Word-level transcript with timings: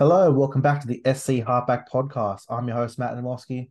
Hello, 0.00 0.30
welcome 0.30 0.60
back 0.60 0.80
to 0.80 0.86
the 0.86 1.02
SC 1.12 1.44
Halfback 1.44 1.90
Podcast. 1.90 2.44
I'm 2.48 2.68
your 2.68 2.76
host, 2.76 3.00
Matt 3.00 3.16
Nemoski. 3.16 3.70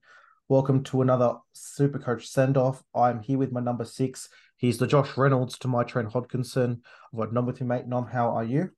Welcome 0.49 0.83
to 0.83 1.01
another 1.01 1.35
Super 1.53 1.99
Coach 1.99 2.27
Send 2.27 2.57
Off. 2.57 2.83
I'm 2.93 3.21
here 3.21 3.37
with 3.37 3.53
my 3.53 3.61
number 3.61 3.85
six. 3.85 4.27
He's 4.57 4.77
the 4.77 4.87
Josh 4.87 5.15
Reynolds 5.15 5.57
to 5.59 5.69
my 5.69 5.85
Trent 5.85 6.09
Hodkinson. 6.09 6.81
I've 7.13 7.17
got 7.17 7.31
number 7.31 7.53
two, 7.53 7.63
mate. 7.63 7.87
Nom, 7.87 8.07
how 8.07 8.31
are 8.31 8.43
you? 8.43 8.71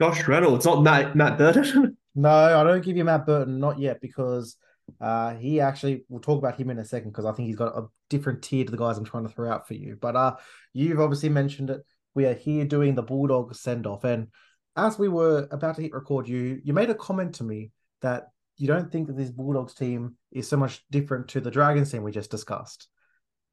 Josh 0.00 0.26
Reynolds, 0.26 0.64
not 0.64 0.82
Matt, 0.82 1.14
Matt 1.16 1.36
Burton. 1.36 1.98
no, 2.14 2.30
I 2.30 2.64
don't 2.64 2.82
give 2.82 2.96
you 2.96 3.04
Matt 3.04 3.26
Burton, 3.26 3.60
not 3.60 3.78
yet, 3.78 4.00
because 4.00 4.56
uh, 5.02 5.34
he 5.34 5.60
actually, 5.60 6.04
we'll 6.08 6.22
talk 6.22 6.38
about 6.38 6.58
him 6.58 6.70
in 6.70 6.78
a 6.78 6.84
second, 6.86 7.10
because 7.10 7.26
I 7.26 7.32
think 7.32 7.48
he's 7.48 7.56
got 7.56 7.76
a 7.76 7.88
different 8.08 8.40
tier 8.40 8.64
to 8.64 8.70
the 8.70 8.78
guys 8.78 8.96
I'm 8.96 9.04
trying 9.04 9.28
to 9.28 9.34
throw 9.34 9.50
out 9.50 9.68
for 9.68 9.74
you. 9.74 9.98
But 10.00 10.16
uh, 10.16 10.36
you've 10.72 10.98
obviously 10.98 11.28
mentioned 11.28 11.68
it. 11.68 11.82
We 12.14 12.24
are 12.24 12.32
here 12.32 12.64
doing 12.64 12.94
the 12.94 13.02
Bulldog 13.02 13.54
send 13.54 13.86
off. 13.86 14.04
And 14.04 14.28
as 14.76 14.98
we 14.98 15.08
were 15.08 15.48
about 15.50 15.76
to 15.76 15.82
hit 15.82 15.92
record, 15.92 16.28
you 16.28 16.60
you 16.64 16.72
made 16.72 16.90
a 16.90 16.94
comment 16.94 17.34
to 17.36 17.44
me 17.44 17.72
that 18.02 18.28
you 18.56 18.66
don't 18.66 18.90
think 18.90 19.06
that 19.06 19.16
this 19.16 19.30
Bulldogs 19.30 19.74
team 19.74 20.16
is 20.30 20.48
so 20.48 20.56
much 20.56 20.84
different 20.90 21.28
to 21.28 21.40
the 21.40 21.50
Dragons 21.50 21.90
team 21.90 22.02
we 22.02 22.12
just 22.12 22.30
discussed, 22.30 22.88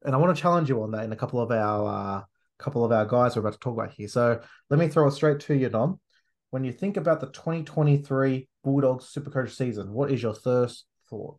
and 0.04 0.14
I 0.14 0.18
want 0.18 0.36
to 0.36 0.42
challenge 0.42 0.70
you 0.70 0.82
on 0.84 0.92
that 0.92 1.06
in 1.06 1.12
a 1.12 1.18
couple 1.18 1.42
of 1.42 1.52
our 1.52 2.20
uh, 2.20 2.24
couple 2.58 2.84
of 2.84 2.92
our 2.92 3.06
guys 3.06 3.36
we're 3.36 3.42
about 3.42 3.54
to 3.54 3.60
talk 3.60 3.74
about 3.74 3.94
here. 3.94 4.08
So 4.08 4.42
let 4.70 4.80
me 4.80 4.88
throw 4.88 5.08
it 5.08 5.12
straight 5.12 5.40
to 5.42 5.56
you, 5.56 5.70
Dom. 5.70 6.00
When 6.50 6.64
you 6.64 6.72
think 6.72 6.98
about 6.98 7.20
the 7.20 7.28
2023 7.28 8.48
Bulldogs 8.64 9.12
Supercoach 9.14 9.52
season, 9.52 9.92
what 9.92 10.12
is 10.12 10.24
your 10.24 10.34
first 10.34 10.86
thought? 11.10 11.38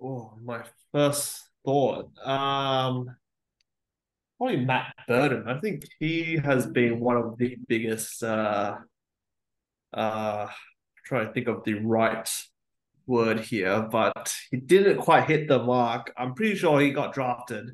Oh, 0.00 0.34
my 0.42 0.62
first 0.92 1.42
thought. 1.64 2.10
Um, 2.24 3.16
probably 4.38 4.64
Matt 4.64 4.94
Burton. 5.08 5.44
I 5.46 5.58
think 5.58 5.84
he 5.98 6.36
has 6.36 6.66
been 6.66 7.00
one 7.00 7.16
of 7.16 7.36
the 7.38 7.56
biggest. 7.68 8.22
Uh, 8.22 8.76
uh, 9.92 10.48
trying 11.04 11.26
to 11.26 11.32
think 11.32 11.48
of 11.48 11.64
the 11.64 11.74
right 11.74 12.28
word 13.06 13.40
here, 13.40 13.88
but 13.90 14.34
he 14.50 14.56
didn't 14.58 14.98
quite 14.98 15.28
hit 15.28 15.48
the 15.48 15.62
mark. 15.62 16.12
I'm 16.16 16.34
pretty 16.34 16.56
sure 16.56 16.80
he 16.80 16.90
got 16.90 17.14
drafted 17.14 17.70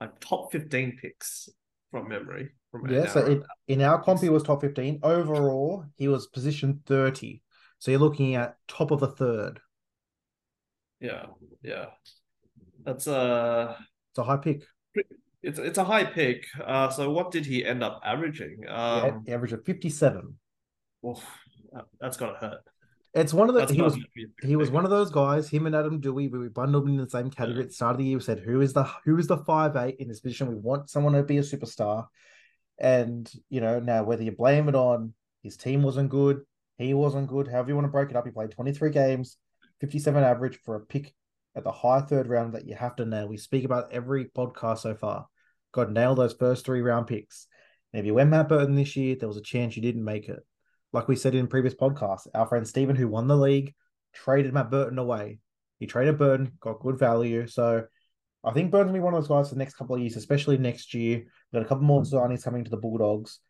like 0.00 0.20
top 0.20 0.52
15 0.52 0.98
picks 1.00 1.48
from 1.90 2.08
memory. 2.08 2.50
From 2.70 2.88
yeah, 2.90 3.06
so 3.06 3.24
in, 3.24 3.44
in 3.68 3.82
our 3.82 4.02
comp, 4.02 4.20
he 4.20 4.28
was 4.28 4.42
top 4.42 4.60
15. 4.60 5.00
Overall, 5.02 5.84
he 5.96 6.08
was 6.08 6.26
position 6.26 6.80
30. 6.86 7.40
So 7.78 7.90
you're 7.90 8.00
looking 8.00 8.34
at 8.34 8.56
top 8.68 8.90
of 8.90 9.00
the 9.00 9.08
third. 9.08 9.60
Yeah, 11.00 11.26
yeah. 11.62 11.86
That's 12.84 13.06
a. 13.06 13.16
Uh, 13.16 13.76
it's 14.10 14.18
a 14.18 14.24
high 14.24 14.36
pick. 14.36 14.62
It's 15.44 15.58
it's 15.58 15.78
a 15.78 15.84
high 15.84 16.04
pick. 16.04 16.46
Uh, 16.64 16.88
so 16.88 17.10
what 17.10 17.30
did 17.30 17.44
he 17.46 17.64
end 17.64 17.82
up 17.82 18.00
averaging? 18.04 18.64
Um, 18.68 19.24
yeah, 19.26 19.34
average 19.34 19.52
of 19.52 19.64
fifty 19.64 19.90
seven. 19.90 20.38
Well, 21.02 21.22
that's 22.00 22.16
gotta 22.16 22.38
hurt. 22.38 22.60
It's 23.14 23.32
one 23.32 23.48
of 23.48 23.54
the 23.54 23.60
that's 23.60 23.72
he 23.72 23.80
was 23.80 23.96
he 24.42 24.56
was 24.56 24.70
one 24.70 24.84
of 24.84 24.90
those 24.90 25.10
guys. 25.10 25.48
Him 25.48 25.66
and 25.66 25.76
Adam 25.76 26.00
Doueihi, 26.00 26.32
we 26.32 26.48
bundled 26.48 26.88
in 26.88 26.96
the 26.96 27.08
same 27.08 27.30
category 27.30 27.58
yeah. 27.58 27.64
at 27.64 27.68
the 27.68 27.74
start 27.74 27.92
of 27.92 27.98
the 27.98 28.04
year. 28.04 28.16
We 28.16 28.24
said, 28.24 28.40
"Who 28.40 28.60
is 28.60 28.72
the 28.72 28.88
who 29.04 29.16
is 29.18 29.28
the 29.28 29.38
five 29.38 29.76
eight 29.76 29.96
in 30.00 30.08
this 30.08 30.20
position? 30.20 30.48
We 30.48 30.56
want 30.56 30.90
someone 30.90 31.12
to 31.12 31.22
be 31.22 31.38
a 31.38 31.42
superstar." 31.42 32.06
And 32.78 33.30
you 33.50 33.60
know 33.60 33.78
now 33.78 34.02
whether 34.02 34.24
you 34.24 34.32
blame 34.32 34.68
it 34.68 34.74
on 34.74 35.14
his 35.42 35.56
team 35.56 35.82
wasn't 35.82 36.10
good, 36.10 36.40
he 36.76 36.92
wasn't 36.94 37.28
good. 37.28 37.46
However 37.46 37.68
you 37.68 37.76
want 37.76 37.86
to 37.86 37.92
break 37.92 38.10
it 38.10 38.16
up, 38.16 38.24
he 38.24 38.32
played 38.32 38.50
twenty 38.50 38.72
three 38.72 38.90
games, 38.90 39.36
fifty 39.80 40.00
seven 40.00 40.24
average 40.24 40.58
for 40.64 40.74
a 40.74 40.80
pick 40.80 41.14
at 41.54 41.62
the 41.62 41.70
high 41.70 42.00
third 42.00 42.26
round 42.26 42.54
that 42.54 42.66
you 42.66 42.74
have 42.74 42.96
to 42.96 43.04
nail. 43.04 43.28
We 43.28 43.36
speak 43.36 43.64
about 43.64 43.92
every 43.92 44.24
podcast 44.24 44.78
so 44.78 44.94
far. 44.96 45.28
Got 45.74 45.86
to 45.86 45.92
nail 45.92 46.14
those 46.14 46.34
first 46.34 46.64
three 46.64 46.82
round 46.82 47.08
picks. 47.08 47.48
And 47.92 48.00
if 48.00 48.06
you 48.06 48.14
went 48.14 48.30
Matt 48.30 48.48
Burton 48.48 48.76
this 48.76 48.94
year, 48.94 49.16
there 49.16 49.28
was 49.28 49.36
a 49.36 49.42
chance 49.42 49.74
you 49.74 49.82
didn't 49.82 50.04
make 50.04 50.28
it. 50.28 50.38
Like 50.92 51.08
we 51.08 51.16
said 51.16 51.34
in 51.34 51.48
previous 51.48 51.74
podcasts, 51.74 52.28
our 52.32 52.46
friend 52.46 52.66
Stephen, 52.66 52.94
who 52.94 53.08
won 53.08 53.26
the 53.26 53.36
league, 53.36 53.74
traded 54.12 54.54
Matt 54.54 54.70
Burton 54.70 54.98
away. 54.98 55.40
He 55.80 55.86
traded 55.88 56.16
Burton, 56.16 56.52
got 56.60 56.78
good 56.78 56.96
value. 56.96 57.48
So 57.48 57.84
I 58.44 58.52
think 58.52 58.70
Burton's 58.70 58.90
gonna 58.90 59.00
be 59.00 59.04
one 59.04 59.14
of 59.14 59.20
those 59.20 59.28
guys 59.28 59.48
for 59.48 59.56
the 59.56 59.58
next 59.58 59.74
couple 59.74 59.96
of 59.96 60.00
years, 60.00 60.14
especially 60.14 60.58
next 60.58 60.94
year. 60.94 61.18
We've 61.18 61.60
got 61.60 61.62
a 61.62 61.68
couple 61.68 61.84
more 61.84 62.02
mm. 62.02 62.12
signings 62.12 62.44
coming 62.44 62.62
to 62.62 62.70
the 62.70 62.76
Bulldogs. 62.76 63.40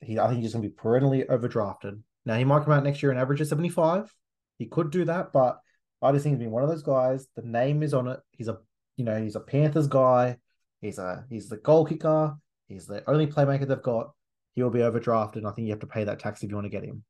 He, 0.00 0.20
I 0.20 0.28
think 0.28 0.42
he's 0.42 0.52
gonna 0.52 0.62
be 0.62 0.68
perennially 0.68 1.24
overdrafted. 1.24 2.00
Now 2.24 2.36
he 2.36 2.44
might 2.44 2.62
come 2.62 2.72
out 2.72 2.84
next 2.84 3.02
year 3.02 3.10
and 3.10 3.20
average 3.20 3.40
a 3.40 3.44
75. 3.44 4.14
He 4.58 4.66
could 4.66 4.90
do 4.90 5.04
that, 5.06 5.32
but 5.32 5.58
I 6.00 6.12
just 6.12 6.22
think 6.22 6.36
he's 6.36 6.44
been 6.44 6.52
one 6.52 6.62
of 6.62 6.68
those 6.68 6.82
guys. 6.82 7.26
The 7.34 7.42
name 7.42 7.82
is 7.82 7.94
on 7.94 8.06
it. 8.06 8.20
He's 8.30 8.48
a 8.48 8.58
you 8.96 9.04
know, 9.04 9.20
he's 9.20 9.36
a 9.36 9.40
Panthers 9.40 9.88
guy. 9.88 10.38
He's 10.86 10.98
a 10.98 11.24
he's 11.28 11.48
the 11.48 11.56
goal 11.58 11.84
kicker. 11.84 12.36
He's 12.68 12.86
the 12.86 13.08
only 13.08 13.26
playmaker 13.26 13.66
they've 13.66 13.82
got. 13.82 14.12
He'll 14.54 14.70
be 14.70 14.80
overdrafted, 14.80 15.36
and 15.36 15.46
I 15.46 15.50
think 15.50 15.66
you 15.66 15.72
have 15.72 15.80
to 15.80 15.86
pay 15.86 16.04
that 16.04 16.18
tax 16.18 16.42
if 16.42 16.50
you 16.50 16.56
want 16.56 16.64
to 16.64 16.70
get 16.70 16.84
him. 16.84 17.04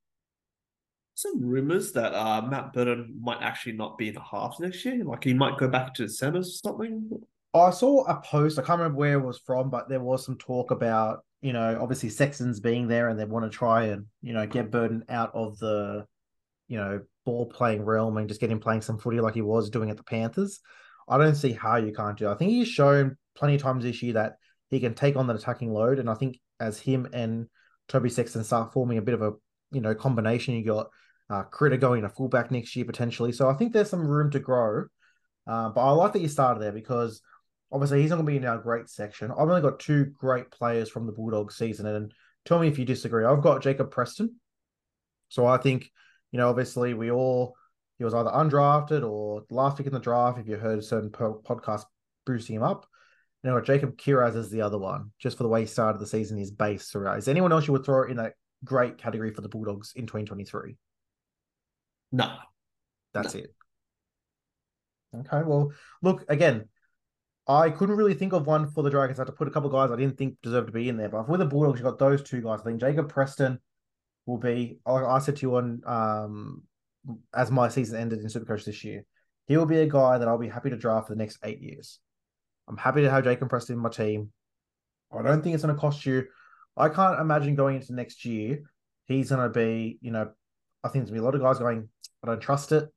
Some 1.14 1.40
rumors 1.40 1.92
that 1.92 2.12
uh, 2.14 2.42
Matt 2.42 2.72
Burton 2.72 3.18
might 3.20 3.40
actually 3.40 3.72
not 3.72 3.96
be 3.96 4.08
in 4.08 4.14
the 4.14 4.20
half 4.20 4.58
next 4.60 4.84
year. 4.84 5.04
Like 5.04 5.24
he 5.24 5.32
might 5.32 5.56
go 5.56 5.68
back 5.68 5.94
to 5.94 6.02
the 6.02 6.08
centers 6.08 6.48
or 6.48 6.68
something. 6.68 7.10
I 7.54 7.70
saw 7.70 8.04
a 8.04 8.20
post. 8.20 8.58
I 8.58 8.62
can't 8.62 8.80
remember 8.80 8.98
where 8.98 9.18
it 9.18 9.24
was 9.24 9.38
from, 9.38 9.70
but 9.70 9.88
there 9.88 10.00
was 10.00 10.24
some 10.24 10.36
talk 10.36 10.70
about 10.70 11.24
you 11.42 11.52
know 11.52 11.78
obviously 11.80 12.08
Sexton's 12.08 12.60
being 12.60 12.88
there, 12.88 13.08
and 13.08 13.18
they 13.18 13.24
want 13.24 13.50
to 13.50 13.56
try 13.56 13.84
and 13.84 14.06
you 14.22 14.32
know 14.32 14.46
get 14.46 14.70
Burton 14.70 15.04
out 15.08 15.30
of 15.34 15.58
the 15.58 16.06
you 16.68 16.78
know 16.78 17.02
ball 17.24 17.46
playing 17.46 17.84
realm 17.84 18.16
and 18.16 18.28
just 18.28 18.40
get 18.40 18.50
him 18.50 18.60
playing 18.60 18.82
some 18.82 18.98
footy 18.98 19.20
like 19.20 19.34
he 19.34 19.42
was 19.42 19.70
doing 19.70 19.90
at 19.90 19.96
the 19.96 20.02
Panthers. 20.02 20.60
I 21.08 21.18
don't 21.18 21.34
see 21.34 21.52
how 21.52 21.76
you 21.76 21.92
can't 21.92 22.18
do. 22.18 22.28
It. 22.28 22.32
I 22.32 22.34
think 22.34 22.50
he's 22.50 22.68
shown 22.68 23.16
plenty 23.36 23.54
of 23.54 23.62
times 23.62 23.84
this 23.84 24.02
year 24.02 24.14
that 24.14 24.36
he 24.68 24.80
can 24.80 24.94
take 24.94 25.16
on 25.16 25.26
the 25.26 25.34
attacking 25.34 25.72
load. 25.72 25.98
And 25.98 26.10
I 26.10 26.14
think 26.14 26.40
as 26.58 26.78
him 26.78 27.08
and 27.12 27.48
Toby 27.88 28.08
Sexton 28.08 28.44
start 28.44 28.72
forming 28.72 28.98
a 28.98 29.02
bit 29.02 29.14
of 29.14 29.22
a 29.22 29.32
you 29.70 29.80
know 29.80 29.94
combination, 29.94 30.54
you 30.54 30.64
got 30.64 30.88
uh, 31.30 31.42
Critter 31.44 31.76
going 31.76 32.02
to 32.02 32.08
fullback 32.08 32.50
next 32.50 32.74
year 32.76 32.84
potentially. 32.84 33.32
So 33.32 33.48
I 33.48 33.54
think 33.54 33.72
there's 33.72 33.90
some 33.90 34.06
room 34.06 34.30
to 34.32 34.38
grow. 34.38 34.84
Uh, 35.46 35.68
but 35.68 35.80
I 35.80 35.90
like 35.90 36.12
that 36.12 36.22
you 36.22 36.28
started 36.28 36.60
there 36.60 36.72
because 36.72 37.20
obviously 37.70 38.00
he's 38.00 38.10
not 38.10 38.16
going 38.16 38.26
to 38.26 38.32
be 38.32 38.36
in 38.36 38.44
our 38.44 38.58
great 38.58 38.88
section. 38.88 39.30
I've 39.30 39.48
only 39.48 39.60
got 39.60 39.78
two 39.78 40.06
great 40.06 40.50
players 40.50 40.88
from 40.88 41.06
the 41.06 41.12
Bulldogs 41.12 41.56
season, 41.56 41.86
and 41.86 42.12
tell 42.44 42.58
me 42.58 42.68
if 42.68 42.78
you 42.78 42.84
disagree. 42.84 43.24
I've 43.24 43.42
got 43.42 43.62
Jacob 43.62 43.90
Preston. 43.90 44.36
So 45.28 45.46
I 45.46 45.56
think 45.58 45.90
you 46.32 46.38
know 46.38 46.48
obviously 46.48 46.94
we 46.94 47.10
all 47.10 47.54
he 47.98 48.04
was 48.04 48.14
either 48.14 48.30
undrafted 48.30 49.08
or 49.08 49.44
last 49.50 49.76
pick 49.76 49.86
in 49.86 49.92
the 49.92 50.00
draft. 50.00 50.38
If 50.38 50.48
you 50.48 50.56
heard 50.56 50.84
certain 50.84 51.10
podcasts 51.10 51.86
boosting 52.24 52.56
him 52.56 52.62
up, 52.62 52.86
you 53.46 53.52
know, 53.52 53.60
Jacob 53.60 53.96
Kiraz 53.96 54.34
is 54.34 54.50
the 54.50 54.62
other 54.62 54.76
one, 54.76 55.12
just 55.20 55.36
for 55.36 55.44
the 55.44 55.48
way 55.48 55.60
he 55.60 55.66
started 55.66 56.00
the 56.00 56.06
season, 56.06 56.36
his 56.36 56.50
base. 56.50 56.92
Right? 56.96 57.16
Is 57.16 57.28
anyone 57.28 57.52
else 57.52 57.68
you 57.68 57.72
would 57.74 57.84
throw 57.84 58.02
in 58.08 58.16
that 58.16 58.32
great 58.64 58.98
category 58.98 59.32
for 59.32 59.40
the 59.40 59.48
Bulldogs 59.48 59.92
in 59.94 60.06
2023? 60.06 60.76
No. 62.10 62.36
That's 63.14 63.34
no. 63.34 63.40
it. 63.40 63.54
Okay, 65.20 65.42
well, 65.46 65.70
look, 66.02 66.24
again, 66.28 66.68
I 67.46 67.70
couldn't 67.70 67.94
really 67.96 68.14
think 68.14 68.32
of 68.32 68.48
one 68.48 68.68
for 68.68 68.82
the 68.82 68.90
Dragons. 68.90 69.20
I 69.20 69.22
had 69.22 69.28
to 69.28 69.32
put 69.32 69.46
a 69.46 69.52
couple 69.52 69.68
of 69.68 69.72
guys 69.72 69.96
I 69.96 70.00
didn't 70.00 70.18
think 70.18 70.38
deserved 70.42 70.66
to 70.66 70.72
be 70.72 70.88
in 70.88 70.96
there. 70.96 71.08
But 71.08 71.28
with 71.28 71.38
the 71.38 71.46
Bulldogs, 71.46 71.78
you 71.78 71.84
got 71.84 72.00
those 72.00 72.24
two 72.24 72.42
guys. 72.42 72.60
I 72.60 72.64
think 72.64 72.80
Jacob 72.80 73.08
Preston 73.08 73.60
will 74.26 74.38
be, 74.38 74.80
like 74.84 75.04
I 75.04 75.20
said 75.20 75.36
to 75.36 75.42
you 75.42 75.54
on 75.54 75.82
um, 75.86 76.62
as 77.32 77.52
my 77.52 77.68
season 77.68 78.00
ended 78.00 78.18
in 78.18 78.26
Supercoach 78.26 78.64
this 78.64 78.82
year, 78.82 79.04
he 79.46 79.56
will 79.56 79.66
be 79.66 79.78
a 79.78 79.86
guy 79.86 80.18
that 80.18 80.26
I'll 80.26 80.36
be 80.36 80.48
happy 80.48 80.70
to 80.70 80.76
draft 80.76 81.06
for 81.06 81.14
the 81.14 81.18
next 81.18 81.38
eight 81.44 81.60
years. 81.60 82.00
I'm 82.68 82.76
happy 82.76 83.02
to 83.02 83.10
have 83.10 83.24
Jacob 83.24 83.48
Preston 83.48 83.76
in 83.76 83.82
my 83.82 83.90
team. 83.90 84.32
I 85.16 85.22
don't 85.22 85.42
think 85.42 85.54
it's 85.54 85.64
going 85.64 85.74
to 85.74 85.80
cost 85.80 86.04
you. 86.04 86.26
I 86.76 86.88
can't 86.88 87.20
imagine 87.20 87.54
going 87.54 87.76
into 87.76 87.94
next 87.94 88.24
year. 88.24 88.60
He's 89.06 89.30
going 89.30 89.42
to 89.42 89.48
be, 89.48 89.98
you 90.00 90.10
know, 90.10 90.30
I 90.82 90.88
think 90.88 91.04
there's 91.04 91.10
going 91.10 91.14
to 91.16 91.20
be 91.20 91.20
a 91.20 91.22
lot 91.22 91.34
of 91.34 91.40
guys 91.40 91.58
going, 91.58 91.88
I 92.22 92.26
don't 92.26 92.40
trust 92.40 92.72
it. 92.72 92.88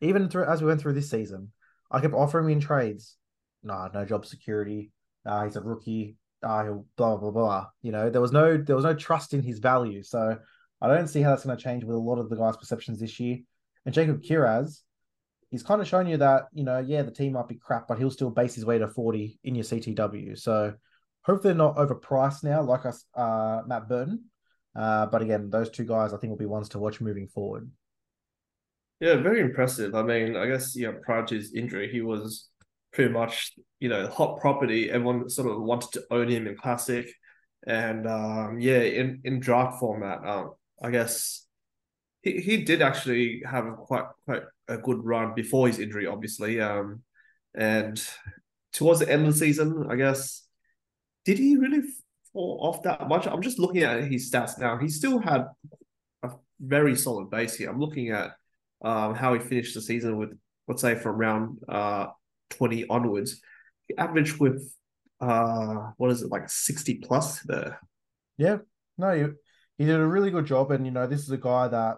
Even 0.00 0.28
through 0.28 0.44
as 0.44 0.62
we 0.62 0.68
went 0.68 0.80
through 0.80 0.92
this 0.92 1.10
season, 1.10 1.52
I 1.90 2.00
kept 2.00 2.14
offering 2.14 2.46
him 2.46 2.52
in 2.52 2.60
trades. 2.60 3.16
Nah, 3.62 3.88
no 3.92 4.04
job 4.04 4.24
security. 4.24 4.92
Uh, 5.26 5.44
he's 5.44 5.56
a 5.56 5.60
rookie. 5.60 6.16
Uh, 6.42 6.62
he'll 6.62 6.86
blah 6.96 7.16
blah 7.16 7.32
blah. 7.32 7.66
You 7.82 7.90
know, 7.90 8.08
there 8.08 8.20
was 8.20 8.30
no 8.30 8.56
there 8.56 8.76
was 8.76 8.84
no 8.84 8.94
trust 8.94 9.34
in 9.34 9.42
his 9.42 9.58
value. 9.58 10.04
So 10.04 10.38
I 10.80 10.86
don't 10.86 11.08
see 11.08 11.20
how 11.20 11.30
that's 11.30 11.44
going 11.44 11.56
to 11.56 11.62
change 11.62 11.82
with 11.82 11.96
a 11.96 11.98
lot 11.98 12.18
of 12.18 12.30
the 12.30 12.36
guys' 12.36 12.56
perceptions 12.56 13.00
this 13.00 13.18
year. 13.18 13.38
And 13.84 13.94
Jacob 13.94 14.22
Kiraz, 14.22 14.82
he's 15.50 15.62
kind 15.62 15.80
of 15.80 15.88
shown 15.88 16.06
you 16.06 16.16
that, 16.18 16.44
you 16.52 16.64
know, 16.64 16.78
yeah, 16.78 17.02
the 17.02 17.10
team 17.10 17.32
might 17.32 17.48
be 17.48 17.56
crap, 17.56 17.88
but 17.88 17.98
he'll 17.98 18.10
still 18.10 18.30
base 18.30 18.54
his 18.54 18.64
way 18.64 18.78
to 18.78 18.88
40 18.88 19.38
in 19.44 19.54
your 19.54 19.64
CTW. 19.64 20.38
So 20.38 20.74
hopefully 21.22 21.52
they're 21.52 21.58
not 21.58 21.76
overpriced 21.76 22.44
now, 22.44 22.62
like 22.62 22.86
us, 22.86 23.04
uh, 23.14 23.62
Matt 23.66 23.88
Burton. 23.88 24.24
Uh, 24.76 25.06
but 25.06 25.22
again, 25.22 25.50
those 25.50 25.70
two 25.70 25.84
guys 25.84 26.12
I 26.12 26.18
think 26.18 26.30
will 26.30 26.38
be 26.38 26.46
ones 26.46 26.68
to 26.70 26.78
watch 26.78 27.00
moving 27.00 27.28
forward. 27.28 27.70
Yeah, 29.00 29.16
very 29.16 29.40
impressive. 29.40 29.94
I 29.94 30.02
mean, 30.02 30.36
I 30.36 30.46
guess 30.46 30.76
yeah, 30.76 30.92
prior 31.04 31.24
to 31.26 31.34
his 31.34 31.54
injury, 31.54 31.90
he 31.90 32.00
was 32.00 32.48
pretty 32.92 33.12
much 33.12 33.52
you 33.78 33.88
know 33.88 34.08
hot 34.08 34.40
property. 34.40 34.90
Everyone 34.90 35.28
sort 35.28 35.50
of 35.50 35.62
wanted 35.62 35.92
to 35.92 36.04
own 36.10 36.28
him 36.28 36.48
in 36.48 36.56
classic, 36.56 37.08
and 37.66 38.08
um, 38.08 38.58
yeah, 38.60 38.80
in 38.80 39.20
in 39.24 39.38
draft 39.38 39.78
format, 39.78 40.26
um, 40.26 40.52
I 40.82 40.90
guess 40.90 41.46
he, 42.22 42.40
he 42.40 42.64
did 42.64 42.82
actually 42.82 43.42
have 43.48 43.64
quite 43.76 44.04
quite 44.24 44.42
a 44.68 44.78
good 44.78 45.04
run 45.04 45.34
before 45.34 45.66
his 45.66 45.78
injury, 45.78 46.06
obviously. 46.06 46.60
Um, 46.60 47.02
and 47.54 48.02
towards 48.72 49.00
the 49.00 49.10
end 49.10 49.26
of 49.26 49.32
the 49.32 49.38
season, 49.38 49.86
I 49.88 49.96
guess, 49.96 50.46
did 51.24 51.38
he 51.38 51.56
really 51.56 51.82
fall 52.32 52.60
off 52.62 52.82
that 52.82 53.08
much? 53.08 53.26
I'm 53.26 53.42
just 53.42 53.58
looking 53.58 53.82
at 53.82 54.04
his 54.04 54.30
stats 54.30 54.58
now. 54.58 54.78
He 54.78 54.88
still 54.88 55.18
had 55.18 55.46
a 56.22 56.30
very 56.60 56.96
solid 56.96 57.30
base 57.30 57.54
here. 57.56 57.70
I'm 57.70 57.80
looking 57.80 58.10
at 58.10 58.32
um, 58.82 59.14
how 59.14 59.34
he 59.34 59.40
finished 59.40 59.74
the 59.74 59.82
season 59.82 60.16
with, 60.16 60.30
let's 60.66 60.82
say, 60.82 60.94
from 60.94 61.16
round 61.16 61.58
uh, 61.68 62.06
20 62.50 62.86
onwards. 62.88 63.40
He 63.86 63.96
averaged 63.96 64.38
with, 64.38 64.72
uh, 65.20 65.90
what 65.96 66.10
is 66.10 66.22
it, 66.22 66.30
like 66.30 66.48
60 66.48 66.96
plus 66.96 67.40
there. 67.40 67.80
Yeah, 68.36 68.58
no, 68.96 69.12
he, 69.12 69.24
he 69.78 69.84
did 69.84 69.98
a 69.98 70.06
really 70.06 70.30
good 70.30 70.46
job. 70.46 70.70
And, 70.70 70.84
you 70.84 70.92
know, 70.92 71.06
this 71.06 71.22
is 71.22 71.30
a 71.30 71.38
guy 71.38 71.68
that 71.68 71.96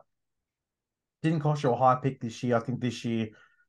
didn't 1.23 1.41
cost 1.41 1.63
you 1.63 1.73
a 1.73 1.77
high 1.77 1.99
pick 2.03 2.21
this 2.21 2.43
year. 2.43 2.57
I 2.57 2.61
think 2.61 2.81
this 2.81 3.05
year 3.05 3.29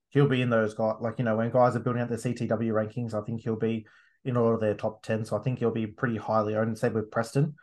he'll 0.10 0.28
be 0.28 0.42
in 0.42 0.50
those 0.50 0.74
guys. 0.74 0.96
Like, 1.00 1.16
you 1.18 1.26
know, 1.26 1.36
when 1.38 1.50
guys 1.52 1.76
are 1.76 1.80
building 1.80 2.02
out 2.02 2.10
their 2.10 2.18
CTW 2.18 2.72
rankings, 2.72 3.14
I 3.14 3.26
think 3.26 3.42
he'll 3.42 3.56
be 3.56 3.86
in 4.24 4.38
all 4.38 4.54
of 4.54 4.60
their 4.60 4.76
top 4.76 5.04
10. 5.04 5.26
So 5.26 5.38
I 5.38 5.42
think 5.42 5.60
he'll 5.60 5.72
be 5.72 5.88
pretty 5.88 6.18
highly 6.18 6.56
owned, 6.56 6.78
same 6.78 6.94
with 6.94 7.12
Preston. 7.12 7.56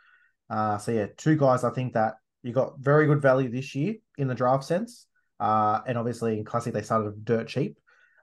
Uh, 0.49 0.77
so 0.77 0.91
yeah, 0.91 1.07
two 1.15 1.37
guys 1.37 1.63
I 1.63 1.69
think 1.69 1.93
that 1.93 2.15
you 2.41 2.53
got 2.53 2.79
very 2.79 3.05
good 3.05 3.21
value 3.21 3.49
this 3.49 3.75
year 3.75 3.95
in 4.17 4.27
the 4.27 4.35
draft 4.35 4.63
sense. 4.63 5.05
Uh, 5.39 5.79
and 5.87 5.97
obviously 5.97 6.37
in 6.37 6.43
Classic 6.43 6.73
they 6.73 6.81
started 6.81 7.23
dirt 7.23 7.47
cheap. 7.47 7.77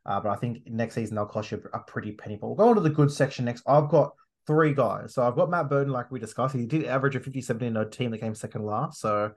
Uh, 0.04 0.20
but 0.20 0.30
I 0.30 0.36
think 0.36 0.62
next 0.66 0.94
season 0.94 1.16
they'll 1.16 1.26
cost 1.26 1.50
you 1.50 1.62
a 1.72 1.80
pretty 1.80 2.12
penny. 2.12 2.36
But 2.36 2.48
we'll 2.48 2.56
go 2.56 2.68
on 2.68 2.74
to 2.76 2.80
the 2.80 2.90
good 2.90 3.10
section 3.10 3.44
next. 3.44 3.62
I've 3.66 3.88
got 3.88 4.12
three 4.46 4.74
guys. 4.74 5.14
So 5.14 5.26
I've 5.26 5.34
got 5.34 5.50
Matt 5.50 5.68
Burton, 5.68 5.92
like 5.92 6.10
we 6.10 6.20
discussed. 6.20 6.54
He 6.54 6.66
did 6.66 6.84
average 6.84 7.16
a 7.16 7.20
57 7.20 7.66
in 7.66 7.76
a 7.76 7.88
team 7.88 8.10
that 8.10 8.18
came 8.18 8.34
second 8.34 8.64
last. 8.64 9.00
So 9.00 9.32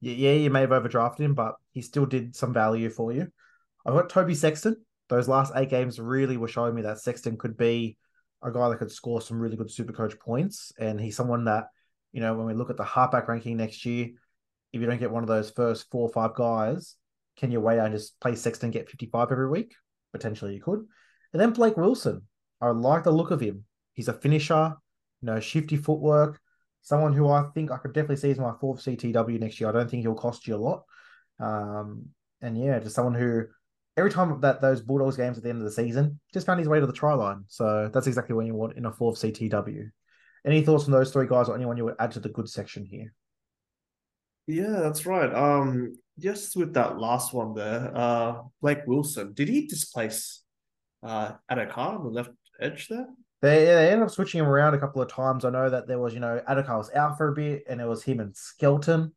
yeah, 0.00 0.32
you 0.32 0.50
may 0.50 0.62
have 0.62 0.70
overdrafted 0.70 1.20
him, 1.20 1.34
but 1.34 1.56
he 1.72 1.82
still 1.82 2.06
did 2.06 2.34
some 2.34 2.52
value 2.52 2.90
for 2.90 3.12
you. 3.12 3.28
I've 3.84 3.94
got 3.94 4.10
Toby 4.10 4.34
Sexton. 4.34 4.76
Those 5.08 5.28
last 5.28 5.52
eight 5.56 5.70
games 5.70 5.98
really 5.98 6.36
were 6.36 6.48
showing 6.48 6.74
me 6.74 6.82
that 6.82 6.98
Sexton 6.98 7.36
could 7.36 7.56
be 7.56 7.96
a 8.42 8.50
guy 8.50 8.68
that 8.68 8.78
could 8.78 8.92
score 8.92 9.20
some 9.20 9.40
really 9.40 9.56
good 9.56 9.70
super 9.70 9.92
coach 9.92 10.18
points. 10.18 10.72
And 10.78 11.00
he's 11.00 11.16
someone 11.16 11.44
that, 11.44 11.66
you 12.12 12.20
know, 12.20 12.34
when 12.34 12.46
we 12.46 12.54
look 12.54 12.70
at 12.70 12.76
the 12.76 12.84
halfback 12.84 13.28
ranking 13.28 13.56
next 13.56 13.84
year, 13.84 14.10
if 14.72 14.80
you 14.80 14.86
don't 14.86 15.00
get 15.00 15.10
one 15.10 15.22
of 15.22 15.28
those 15.28 15.50
first 15.50 15.90
four 15.90 16.08
or 16.08 16.12
five 16.12 16.34
guys, 16.34 16.96
can 17.36 17.50
you 17.50 17.60
wait 17.60 17.78
and 17.78 17.92
just 17.92 18.18
play 18.20 18.34
Sexton, 18.36 18.66
and 18.66 18.72
get 18.72 18.88
55 18.88 19.32
every 19.32 19.48
week? 19.48 19.74
Potentially 20.12 20.54
you 20.54 20.62
could. 20.62 20.80
And 21.32 21.40
then 21.40 21.52
Blake 21.52 21.76
Wilson. 21.76 22.22
I 22.60 22.68
like 22.70 23.04
the 23.04 23.10
look 23.10 23.30
of 23.30 23.40
him. 23.40 23.64
He's 23.94 24.08
a 24.08 24.12
finisher, 24.12 24.74
you 25.22 25.26
know, 25.26 25.40
shifty 25.40 25.76
footwork, 25.76 26.40
someone 26.82 27.12
who 27.12 27.28
I 27.28 27.44
think 27.54 27.70
I 27.70 27.78
could 27.78 27.92
definitely 27.92 28.16
see 28.16 28.30
as 28.30 28.38
my 28.38 28.54
fourth 28.60 28.82
CTW 28.82 29.38
next 29.38 29.60
year. 29.60 29.68
I 29.68 29.72
don't 29.72 29.90
think 29.90 30.02
he'll 30.02 30.14
cost 30.14 30.46
you 30.46 30.56
a 30.56 30.56
lot. 30.56 30.84
Um, 31.38 32.06
and 32.40 32.58
yeah, 32.58 32.78
just 32.78 32.94
someone 32.94 33.14
who 33.14 33.46
every 33.96 34.10
time 34.10 34.40
that 34.40 34.60
those 34.60 34.80
Bulldogs 34.80 35.16
games 35.16 35.36
at 35.36 35.44
the 35.44 35.50
end 35.50 35.58
of 35.58 35.64
the 35.64 35.70
season 35.70 36.20
just 36.32 36.46
found 36.46 36.58
his 36.58 36.68
way 36.68 36.80
to 36.80 36.86
the 36.86 36.92
try 36.92 37.12
line. 37.14 37.44
So 37.48 37.90
that's 37.92 38.06
exactly 38.06 38.34
what 38.34 38.46
you 38.46 38.54
want 38.54 38.76
in 38.76 38.86
a 38.86 38.92
fourth 38.92 39.18
CTW. 39.18 39.90
Any 40.46 40.62
thoughts 40.62 40.86
on 40.86 40.92
those 40.92 41.12
three 41.12 41.26
guys 41.26 41.48
or 41.48 41.54
anyone 41.54 41.76
you 41.76 41.84
would 41.84 41.96
add 41.98 42.12
to 42.12 42.20
the 42.20 42.30
good 42.30 42.48
section 42.48 42.86
here? 42.86 43.12
Yeah, 44.46 44.80
that's 44.80 45.04
right. 45.04 45.32
Um, 45.32 45.98
just 46.18 46.56
with 46.56 46.74
that 46.74 46.98
last 46.98 47.34
one 47.34 47.54
there, 47.54 47.92
uh, 47.94 48.42
Blake 48.60 48.86
Wilson, 48.86 49.32
did 49.34 49.48
he 49.48 49.66
displace 49.66 50.42
uh 51.02 51.32
Addo-Carr 51.50 51.96
on 51.96 52.04
the 52.04 52.10
left 52.10 52.30
edge 52.60 52.88
there? 52.88 53.06
They, 53.42 53.64
they 53.64 53.90
ended 53.90 54.02
up 54.02 54.10
switching 54.10 54.40
him 54.40 54.46
around 54.46 54.74
a 54.74 54.78
couple 54.78 55.00
of 55.00 55.10
times. 55.10 55.44
I 55.44 55.50
know 55.50 55.70
that 55.70 55.88
there 55.88 55.98
was, 55.98 56.12
you 56.12 56.20
know, 56.20 56.42
Addo-Carr 56.48 56.78
was 56.78 56.92
out 56.92 57.16
for 57.16 57.28
a 57.28 57.34
bit, 57.34 57.64
and 57.68 57.80
it 57.80 57.86
was 57.86 58.02
him 58.02 58.20
and 58.20 58.36
Skelton. 58.36 59.12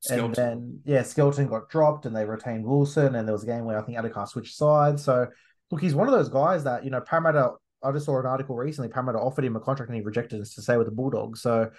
Skelton. 0.00 0.26
And 0.26 0.34
then, 0.34 0.80
yeah, 0.84 1.02
Skelton 1.02 1.48
got 1.48 1.68
dropped, 1.68 2.06
and 2.06 2.14
they 2.14 2.24
retained 2.24 2.64
Wilson. 2.64 3.14
And 3.14 3.26
there 3.26 3.32
was 3.32 3.42
a 3.42 3.46
game 3.46 3.64
where 3.64 3.78
I 3.78 3.82
think 3.82 3.98
Addo-Carr 3.98 4.26
switched 4.26 4.56
sides. 4.56 5.02
So, 5.02 5.26
look, 5.70 5.80
he's 5.80 5.94
one 5.94 6.08
of 6.08 6.14
those 6.14 6.28
guys 6.28 6.64
that, 6.64 6.84
you 6.84 6.90
know, 6.90 7.00
Parramatta, 7.00 7.54
I 7.82 7.92
just 7.92 8.06
saw 8.06 8.20
an 8.20 8.26
article 8.26 8.56
recently, 8.56 8.88
Parramatta 8.88 9.18
offered 9.18 9.44
him 9.44 9.56
a 9.56 9.60
contract 9.60 9.90
and 9.90 9.96
he 9.96 10.04
rejected 10.04 10.40
it 10.40 10.48
to 10.54 10.62
stay 10.62 10.76
with 10.76 10.86
the 10.86 10.92
Bulldogs. 10.92 11.42
So, 11.42 11.70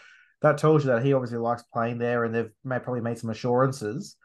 that 0.42 0.58
tells 0.58 0.84
you 0.84 0.92
that 0.92 1.02
he 1.02 1.14
obviously 1.14 1.38
likes 1.38 1.64
playing 1.72 1.98
there, 1.98 2.26
and 2.26 2.36
they've 2.36 2.52
may, 2.66 2.78
probably 2.78 3.02
made 3.02 3.18
some 3.18 3.30
assurances. 3.30 4.18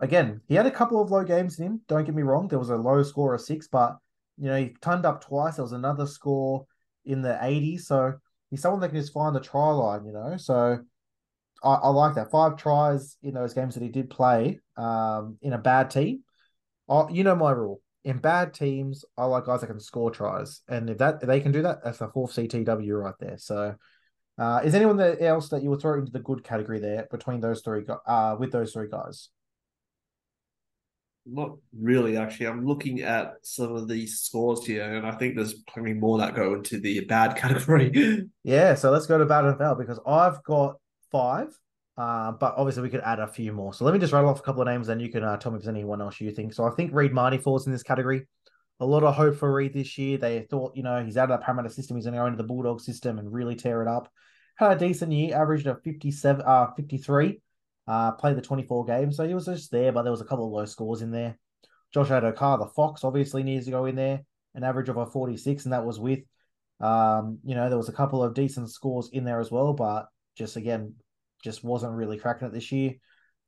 Again, 0.00 0.40
he 0.48 0.54
had 0.54 0.66
a 0.66 0.70
couple 0.70 1.00
of 1.00 1.10
low 1.10 1.24
games 1.24 1.58
in 1.58 1.66
him. 1.66 1.80
Don't 1.86 2.04
get 2.04 2.14
me 2.14 2.22
wrong. 2.22 2.48
There 2.48 2.58
was 2.58 2.70
a 2.70 2.76
low 2.76 3.02
score 3.02 3.34
of 3.34 3.40
six, 3.42 3.68
but, 3.68 3.98
you 4.38 4.46
know, 4.46 4.56
he 4.56 4.74
turned 4.80 5.04
up 5.04 5.22
twice. 5.22 5.56
There 5.56 5.62
was 5.62 5.72
another 5.72 6.06
score 6.06 6.64
in 7.04 7.22
the 7.22 7.38
80s. 7.40 7.86
So 7.86 8.14
he's 8.50 8.62
someone 8.62 8.80
that 8.80 8.88
can 8.88 9.00
just 9.00 9.12
find 9.12 9.34
the 9.34 9.40
try 9.40 9.70
line, 9.70 10.04
you 10.04 10.12
know. 10.12 10.36
So 10.36 10.80
I, 11.62 11.74
I 11.74 11.88
like 11.88 12.14
that. 12.14 12.30
Five 12.30 12.56
tries 12.56 13.16
in 13.22 13.34
those 13.34 13.54
games 13.54 13.74
that 13.74 13.82
he 13.82 13.88
did 13.88 14.10
play 14.10 14.60
um, 14.76 15.38
in 15.42 15.52
a 15.52 15.58
bad 15.58 15.90
team. 15.90 16.20
I, 16.88 17.08
you 17.10 17.24
know 17.24 17.36
my 17.36 17.52
rule. 17.52 17.80
In 18.04 18.18
bad 18.18 18.52
teams, 18.52 19.04
I 19.16 19.26
like 19.26 19.44
guys 19.44 19.60
that 19.60 19.68
can 19.68 19.78
score 19.78 20.10
tries, 20.10 20.62
and 20.68 20.90
if 20.90 20.98
that 20.98 21.20
if 21.22 21.28
they 21.28 21.38
can 21.38 21.52
do 21.52 21.62
that, 21.62 21.84
that's 21.84 22.00
a 22.00 22.08
fourth 22.08 22.32
CTW 22.32 23.00
right 23.00 23.14
there. 23.20 23.38
So, 23.38 23.76
uh, 24.38 24.60
is 24.64 24.74
anyone 24.74 25.00
else 25.00 25.50
that 25.50 25.62
you 25.62 25.70
would 25.70 25.80
throw 25.80 26.00
into 26.00 26.10
the 26.10 26.18
good 26.18 26.42
category 26.42 26.80
there 26.80 27.06
between 27.12 27.40
those 27.40 27.60
three, 27.60 27.84
uh, 28.04 28.34
with 28.40 28.50
those 28.50 28.72
three 28.72 28.88
guys? 28.90 29.28
Not 31.24 31.56
really, 31.78 32.16
actually. 32.16 32.48
I'm 32.48 32.66
looking 32.66 33.02
at 33.02 33.34
some 33.42 33.74
of 33.76 33.86
these 33.86 34.18
scores 34.20 34.66
here, 34.66 34.82
and 34.96 35.06
I 35.06 35.12
think 35.12 35.36
there's 35.36 35.54
plenty 35.54 35.92
more 35.92 36.18
that 36.18 36.34
go 36.34 36.54
into 36.54 36.80
the 36.80 37.00
bad 37.04 37.36
category. 37.36 38.28
yeah, 38.42 38.74
so 38.74 38.90
let's 38.90 39.06
go 39.06 39.18
to 39.18 39.24
bad 39.24 39.44
and 39.44 39.56
foul 39.56 39.76
because 39.76 40.00
I've 40.04 40.42
got 40.42 40.76
five, 41.12 41.56
uh, 41.96 42.32
but 42.32 42.54
obviously 42.56 42.82
we 42.82 42.90
could 42.90 43.02
add 43.02 43.20
a 43.20 43.28
few 43.28 43.52
more. 43.52 43.72
So 43.72 43.84
let 43.84 43.94
me 43.94 44.00
just 44.00 44.12
rattle 44.12 44.30
off 44.30 44.40
a 44.40 44.42
couple 44.42 44.62
of 44.62 44.66
names, 44.68 44.88
and 44.88 45.00
you 45.00 45.10
can 45.10 45.22
uh, 45.22 45.36
tell 45.36 45.52
me 45.52 45.58
if 45.58 45.64
there's 45.64 45.74
anyone 45.74 46.00
else 46.00 46.20
you 46.20 46.32
think. 46.32 46.54
So 46.54 46.64
I 46.64 46.70
think 46.70 46.92
Reed 46.92 47.12
Mahoney 47.12 47.38
falls 47.38 47.66
in 47.66 47.72
this 47.72 47.84
category. 47.84 48.26
A 48.80 48.86
lot 48.86 49.04
of 49.04 49.14
hope 49.14 49.36
for 49.36 49.52
Reed 49.52 49.74
this 49.74 49.96
year. 49.98 50.18
They 50.18 50.40
thought, 50.50 50.76
you 50.76 50.82
know, 50.82 51.04
he's 51.04 51.16
out 51.16 51.30
of 51.30 51.38
that 51.38 51.44
Parramatta 51.44 51.70
system. 51.70 51.96
He's 51.96 52.04
going 52.04 52.14
to 52.14 52.20
go 52.20 52.26
into 52.26 52.36
the 52.38 52.42
Bulldog 52.42 52.80
system 52.80 53.20
and 53.20 53.32
really 53.32 53.54
tear 53.54 53.80
it 53.82 53.86
up. 53.86 54.10
Had 54.56 54.72
a 54.72 54.78
decent 54.78 55.12
year, 55.12 55.36
averaged 55.36 55.68
a 55.68 55.76
57, 55.76 56.44
uh, 56.44 56.72
53 56.76 57.40
uh, 57.86 58.12
played 58.12 58.36
the 58.36 58.42
24 58.42 58.84
games, 58.84 59.16
so 59.16 59.26
he 59.26 59.34
was 59.34 59.46
just 59.46 59.70
there, 59.70 59.92
but 59.92 60.02
there 60.02 60.12
was 60.12 60.20
a 60.20 60.26
couple 60.26 60.46
of 60.46 60.52
low 60.52 60.64
scores 60.64 61.02
in 61.02 61.10
there. 61.10 61.38
Josh 61.92 62.08
Addo-Carr, 62.08 62.58
the 62.58 62.66
Fox, 62.66 63.04
obviously 63.04 63.42
needs 63.42 63.66
to 63.66 63.70
go 63.70 63.86
in 63.86 63.96
there, 63.96 64.22
an 64.54 64.64
average 64.64 64.88
of 64.88 64.96
a 64.96 65.06
46, 65.06 65.64
and 65.64 65.72
that 65.72 65.84
was 65.84 66.00
with, 66.00 66.20
um, 66.80 67.38
you 67.44 67.54
know, 67.54 67.68
there 67.68 67.78
was 67.78 67.88
a 67.88 67.92
couple 67.92 68.22
of 68.22 68.34
decent 68.34 68.70
scores 68.70 69.10
in 69.12 69.24
there 69.24 69.40
as 69.40 69.50
well, 69.50 69.72
but 69.72 70.06
just 70.36 70.56
again, 70.56 70.94
just 71.42 71.64
wasn't 71.64 71.92
really 71.92 72.18
cracking 72.18 72.48
it 72.48 72.54
this 72.54 72.72
year. 72.72 72.94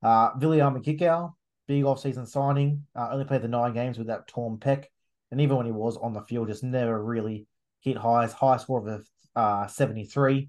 Uh, 0.02 0.32
Viliame 0.34 0.84
Kikau, 0.84 1.32
big 1.66 1.84
off-season 1.84 2.26
signing, 2.26 2.86
uh, 2.94 3.08
only 3.12 3.24
played 3.24 3.42
the 3.42 3.48
nine 3.48 3.72
games 3.72 3.96
with 3.96 4.08
that 4.08 4.26
torn 4.28 4.58
and 5.34 5.40
even 5.40 5.56
when 5.56 5.66
he 5.66 5.72
was 5.72 5.96
on 5.96 6.12
the 6.12 6.22
field, 6.22 6.46
just 6.46 6.62
never 6.62 7.02
really 7.02 7.48
hit 7.80 7.96
highs. 7.96 8.32
High 8.32 8.56
score 8.56 8.86
of 8.86 8.86
a 8.86 9.38
uh, 9.38 9.66
73. 9.66 10.48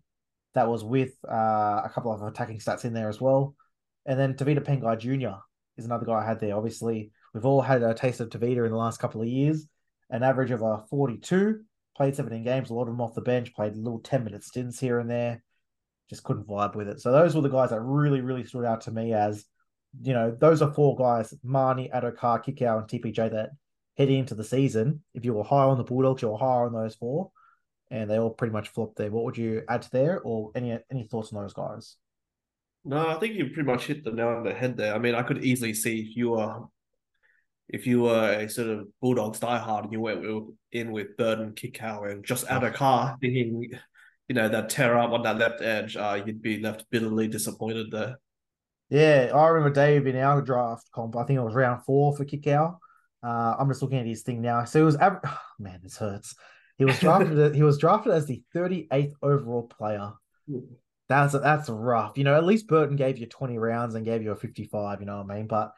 That 0.54 0.68
was 0.68 0.84
with 0.84 1.14
uh, 1.28 1.82
a 1.84 1.92
couple 1.92 2.14
of 2.14 2.22
attacking 2.22 2.60
stats 2.60 2.86
in 2.86 2.94
there 2.94 3.10
as 3.10 3.20
well. 3.20 3.56
And 4.06 4.20
then 4.20 4.36
Tevita 4.36 4.60
Pangai 4.60 5.00
Jr. 5.00 5.38
is 5.78 5.86
another 5.86 6.06
guy 6.06 6.22
I 6.22 6.26
had 6.26 6.40
there. 6.40 6.56
Obviously, 6.56 7.12
we've 7.34 7.46
all 7.46 7.62
had 7.62 7.82
a 7.82 7.94
taste 7.94 8.20
of 8.20 8.30
Tevita 8.30 8.66
in 8.66 8.72
the 8.72 8.78
last 8.78 9.00
couple 9.00 9.22
of 9.22 9.28
years. 9.28 9.66
An 10.10 10.24
average 10.24 10.52
of 10.52 10.62
a 10.62 10.84
42, 10.90 11.62
played 11.98 12.16
17 12.16 12.44
games, 12.44 12.70
a 12.70 12.74
lot 12.74 12.84
of 12.84 12.90
them 12.90 13.02
off 13.02 13.16
the 13.16 13.22
bench, 13.22 13.54
played 13.56 13.76
little 13.76 14.00
10 14.00 14.24
minute 14.24 14.44
stints 14.44 14.80
here 14.80 15.00
and 15.00 15.10
there. 15.10 15.44
Just 16.10 16.24
couldn't 16.24 16.48
vibe 16.48 16.76
with 16.76 16.88
it. 16.88 17.02
So 17.02 17.12
those 17.12 17.36
were 17.36 17.42
the 17.42 17.50
guys 17.50 17.72
that 17.72 17.82
really, 17.82 18.22
really 18.22 18.44
stood 18.44 18.66
out 18.66 18.82
to 18.82 18.92
me 18.92 19.14
as, 19.14 19.46
you 20.04 20.14
know, 20.14 20.30
those 20.30 20.62
are 20.62 20.72
four 20.72 20.96
guys, 20.96 21.34
Mahoney, 21.44 21.90
Addo-Carr, 21.94 22.44
Kikau, 22.44 22.78
and 22.80 22.88
TPJ 22.88 23.32
that 23.32 23.50
heading 23.98 24.20
into 24.20 24.36
the 24.36 24.44
season, 24.44 25.04
if 25.14 25.26
you 25.26 25.34
were 25.34 25.44
high 25.44 25.64
on 25.64 25.78
the 25.78 25.84
Bulldogs, 25.84 26.22
you 26.22 26.30
were 26.30 26.38
higher 26.38 26.66
on 26.66 26.74
those 26.74 26.96
four, 26.96 27.32
and 27.90 28.10
they 28.10 28.20
all 28.20 28.30
pretty 28.30 28.54
much 28.54 28.70
flopped 28.70 28.98
there. 28.98 29.10
What 29.10 29.24
would 29.24 29.38
you 29.38 29.64
add 29.70 29.84
to 29.84 29.92
there, 29.92 30.22
or 30.22 30.52
any 30.56 30.78
any 30.92 31.08
thoughts 31.08 31.32
on 31.34 31.42
those 31.42 31.54
guys? 31.54 31.96
No, 32.86 33.08
I 33.08 33.20
think 33.20 33.36
you 33.36 33.46
pretty 33.48 33.64
much 33.64 33.88
hit 33.88 34.04
the 34.04 34.12
nail 34.12 34.28
on 34.28 34.44
the 34.44 34.54
head 34.54 34.78
there. 34.78 34.94
I 34.94 35.00
mean, 35.00 35.16
I 35.16 35.24
could 35.24 35.44
easily 35.44 35.74
see 35.74 36.02
if 36.02 36.16
you 36.16 36.32
were 36.32 36.62
if 37.68 37.88
you 37.88 38.02
were 38.02 38.32
a 38.32 38.48
sort 38.48 38.68
of 38.68 38.88
Bulldogs 39.02 39.40
diehard 39.40 39.86
and 39.86 39.92
you 39.92 40.00
went 40.00 40.24
in 40.72 40.92
with 40.92 41.18
Burton, 41.18 41.54
Kikau, 41.54 42.12
and 42.12 42.24
Josh 42.24 42.44
Addo-Carr, 42.44 43.18
thinking, 43.20 43.72
you 44.28 44.36
know, 44.36 44.48
that 44.48 44.70
tear 44.70 44.98
up 45.00 45.12
on 45.12 45.24
that 45.24 45.40
left 45.40 45.64
edge, 45.64 45.98
uh, 45.98 46.22
you'd 46.24 46.44
be 46.44 46.60
left 46.60 46.86
bitterly 46.92 47.28
disappointed 47.28 47.88
there. 47.90 48.20
Yeah, 48.90 49.32
I 49.34 49.48
remember 49.48 49.74
Dave 49.74 50.06
in 50.06 50.16
our 50.16 50.44
draft 50.44 50.92
comp. 50.92 51.16
I 51.16 51.24
think 51.24 51.38
it 51.38 51.44
was 51.44 51.56
round 51.56 51.84
four 51.86 52.16
for 52.16 52.24
Kikau. 52.24 52.78
Uh, 53.24 53.56
I'm 53.58 53.68
just 53.68 53.82
looking 53.82 53.98
at 53.98 54.06
his 54.06 54.22
thing 54.22 54.42
now. 54.42 54.64
So 54.66 54.82
it 54.82 54.86
was, 54.86 54.98
oh, 55.02 55.20
man, 55.58 55.80
this 55.82 55.98
hurts. 55.98 56.36
He 56.78 56.86
was 56.86 57.00
drafted. 57.00 57.56
he 57.56 57.64
was 57.64 57.80
drafted 57.80 58.14
as 58.14 58.28
the 58.28 58.44
38th 58.56 59.14
overall 59.24 59.64
player. 59.64 60.12
That's 61.08 61.34
that's 61.34 61.70
rough. 61.70 62.18
You 62.18 62.24
know, 62.24 62.36
at 62.36 62.46
least 62.46 62.68
Burton 62.68 62.96
gave 62.96 63.18
you 63.18 63.28
20 63.28 63.58
rounds 63.58 63.96
and 63.96 64.06
gave 64.06 64.24
you 64.24 64.32
a 64.32 64.36
55, 64.36 65.00
you 65.00 65.06
know 65.06 65.18
what 65.18 65.32
I 65.32 65.36
mean? 65.38 65.48
But 65.48 65.74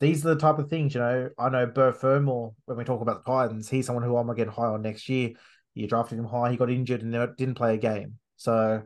these 0.00 0.24
are 0.24 0.34
the 0.34 0.40
type 0.40 0.58
of 0.58 0.68
things, 0.68 0.94
you 0.94 1.00
know. 1.00 1.30
I 1.38 1.48
know 1.48 1.66
Bert 1.66 2.00
Fermor, 2.00 2.50
when 2.66 2.78
we 2.78 2.84
talk 2.84 3.00
about 3.00 3.24
the 3.24 3.30
Titans, 3.30 3.68
he's 3.68 3.86
someone 3.86 4.04
who 4.04 4.16
I'm 4.16 4.26
gonna 4.26 4.36
get 4.36 4.48
high 4.48 4.66
on 4.66 4.82
next 4.82 5.08
year. 5.08 5.30
You 5.74 5.86
drafted 5.88 6.18
him 6.18 6.26
high, 6.26 6.50
he 6.50 6.56
got 6.56 6.70
injured 6.70 7.02
and 7.02 7.12
didn't 7.36 7.54
play 7.54 7.74
a 7.74 7.78
game. 7.78 8.18
So 8.36 8.82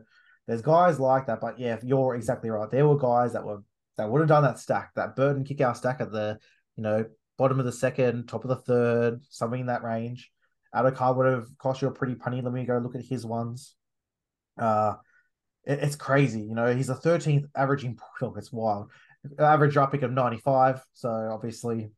there's 0.47 0.61
guys 0.61 0.99
like 0.99 1.27
that. 1.27 1.41
But 1.41 1.59
yeah, 1.59 1.77
you're 1.83 2.15
exactly 2.15 2.49
right. 2.49 2.69
There 2.69 2.87
were 2.87 2.97
guys 2.97 3.33
that 3.33 3.45
were 3.45 3.63
that 3.97 4.09
would 4.09 4.19
have 4.19 4.29
done 4.29 4.43
that 4.43 4.59
stack, 4.59 4.91
that 4.95 5.15
Burton 5.15 5.43
Kikau 5.43 5.75
stack 5.75 6.01
at 6.01 6.11
the, 6.11 6.39
you 6.77 6.83
know, 6.83 7.05
bottom 7.37 7.59
of 7.59 7.65
the 7.65 7.71
second, 7.71 8.27
top 8.27 8.43
of 8.43 8.49
the 8.49 8.55
third, 8.55 9.21
something 9.29 9.61
in 9.61 9.67
that 9.67 9.83
range. 9.83 10.31
Addo-Carr 10.73 11.13
would 11.13 11.27
have 11.27 11.45
cost 11.59 11.81
you 11.81 11.87
a 11.87 11.91
pretty 11.91 12.15
penny. 12.15 12.41
Let 12.41 12.53
me 12.53 12.65
go 12.65 12.79
look 12.79 12.95
at 12.95 13.05
his 13.05 13.25
ones. 13.25 13.75
Uh 14.57 14.93
it's 15.65 15.95
crazy. 15.95 16.41
You 16.41 16.55
know, 16.55 16.75
he's 16.75 16.89
a 16.89 16.95
13th 16.95 17.45
averaging. 17.55 17.97
It's 18.37 18.51
wild. 18.51 18.89
average 19.39 19.73
draft 19.73 19.91
pick 19.91 20.01
of 20.01 20.11
95. 20.11 20.81
So 20.93 21.09
obviously 21.09 21.91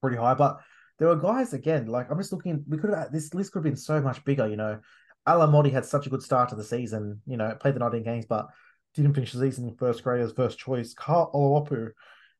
pretty 0.00 0.16
high. 0.16 0.34
But 0.34 0.58
there 0.98 1.08
were 1.08 1.16
guys 1.16 1.52
again, 1.52 1.86
like 1.86 2.10
I'm 2.10 2.18
just 2.18 2.32
looking, 2.32 2.64
we 2.68 2.78
could 2.78 2.90
have 2.90 3.12
this 3.12 3.34
list 3.34 3.52
could 3.52 3.60
have 3.60 3.64
been 3.64 3.76
so 3.76 4.00
much 4.00 4.24
bigger, 4.24 4.48
you 4.48 4.56
know. 4.56 4.80
Alamoti 5.26 5.70
had 5.70 5.84
such 5.84 6.06
a 6.06 6.10
good 6.10 6.22
start 6.22 6.48
to 6.48 6.56
the 6.56 6.64
season, 6.64 7.20
you 7.26 7.36
know, 7.36 7.54
played 7.60 7.74
the 7.74 7.80
19 7.80 8.02
games, 8.02 8.24
but 8.26 8.48
didn't 8.94 9.12
finish 9.12 9.32
the 9.32 9.40
season 9.40 9.68
in 9.68 9.76
first 9.76 10.02
grade 10.02 10.22
as 10.22 10.32
first 10.32 10.58
choice. 10.58 10.94
Karl 10.94 11.30
Oloapu 11.34 11.90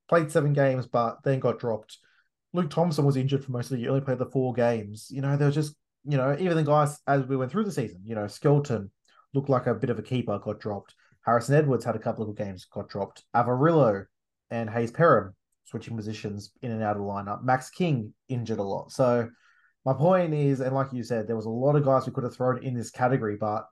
played 0.08 0.32
seven 0.32 0.54
games, 0.54 0.86
but 0.86 1.18
then 1.22 1.38
got 1.38 1.58
dropped. 1.58 1.98
Luke 2.54 2.70
Thompson 2.70 3.04
was 3.04 3.16
injured 3.16 3.44
for 3.44 3.52
most 3.52 3.66
of 3.66 3.76
the 3.76 3.82
year, 3.82 3.90
only 3.90 4.00
played 4.00 4.18
the 4.18 4.30
four 4.30 4.54
games. 4.54 5.08
You 5.10 5.20
know, 5.20 5.36
there 5.36 5.46
was 5.46 5.54
just, 5.54 5.74
you 6.04 6.16
know, 6.16 6.34
even 6.38 6.56
the 6.56 6.62
guys 6.62 6.98
as 7.06 7.26
we 7.26 7.36
went 7.36 7.50
through 7.50 7.64
the 7.64 7.72
season, 7.72 8.00
you 8.04 8.14
know, 8.14 8.26
Skelton 8.26 8.90
looked 9.34 9.48
like 9.48 9.66
a 9.66 9.74
bit 9.74 9.90
of 9.90 9.98
a 9.98 10.02
keeper, 10.02 10.38
got 10.38 10.60
dropped. 10.60 10.94
Harrison 11.24 11.56
Edwards 11.56 11.84
had 11.84 11.96
a 11.96 12.00
couple 12.00 12.22
of 12.22 12.34
good 12.34 12.44
games, 12.44 12.66
got 12.72 12.88
dropped. 12.88 13.24
Averillo 13.34 14.04
and 14.50 14.68
Hayze 14.68 14.92
Perham 14.92 15.32
switching 15.64 15.96
positions 15.96 16.52
in 16.62 16.70
and 16.70 16.82
out 16.82 16.96
of 16.96 17.02
the 17.02 17.08
lineup. 17.08 17.42
Max 17.42 17.70
King 17.70 18.14
injured 18.28 18.58
a 18.58 18.62
lot. 18.62 18.90
So 18.90 19.28
my 19.84 19.92
point 19.92 20.34
is, 20.34 20.60
and 20.60 20.74
like 20.74 20.92
you 20.92 21.02
said, 21.02 21.26
there 21.26 21.36
was 21.36 21.46
a 21.46 21.50
lot 21.50 21.76
of 21.76 21.84
guys 21.84 22.06
we 22.06 22.12
could 22.12 22.24
have 22.24 22.34
thrown 22.34 22.62
in 22.62 22.74
this 22.74 22.90
category, 22.90 23.36
but 23.36 23.66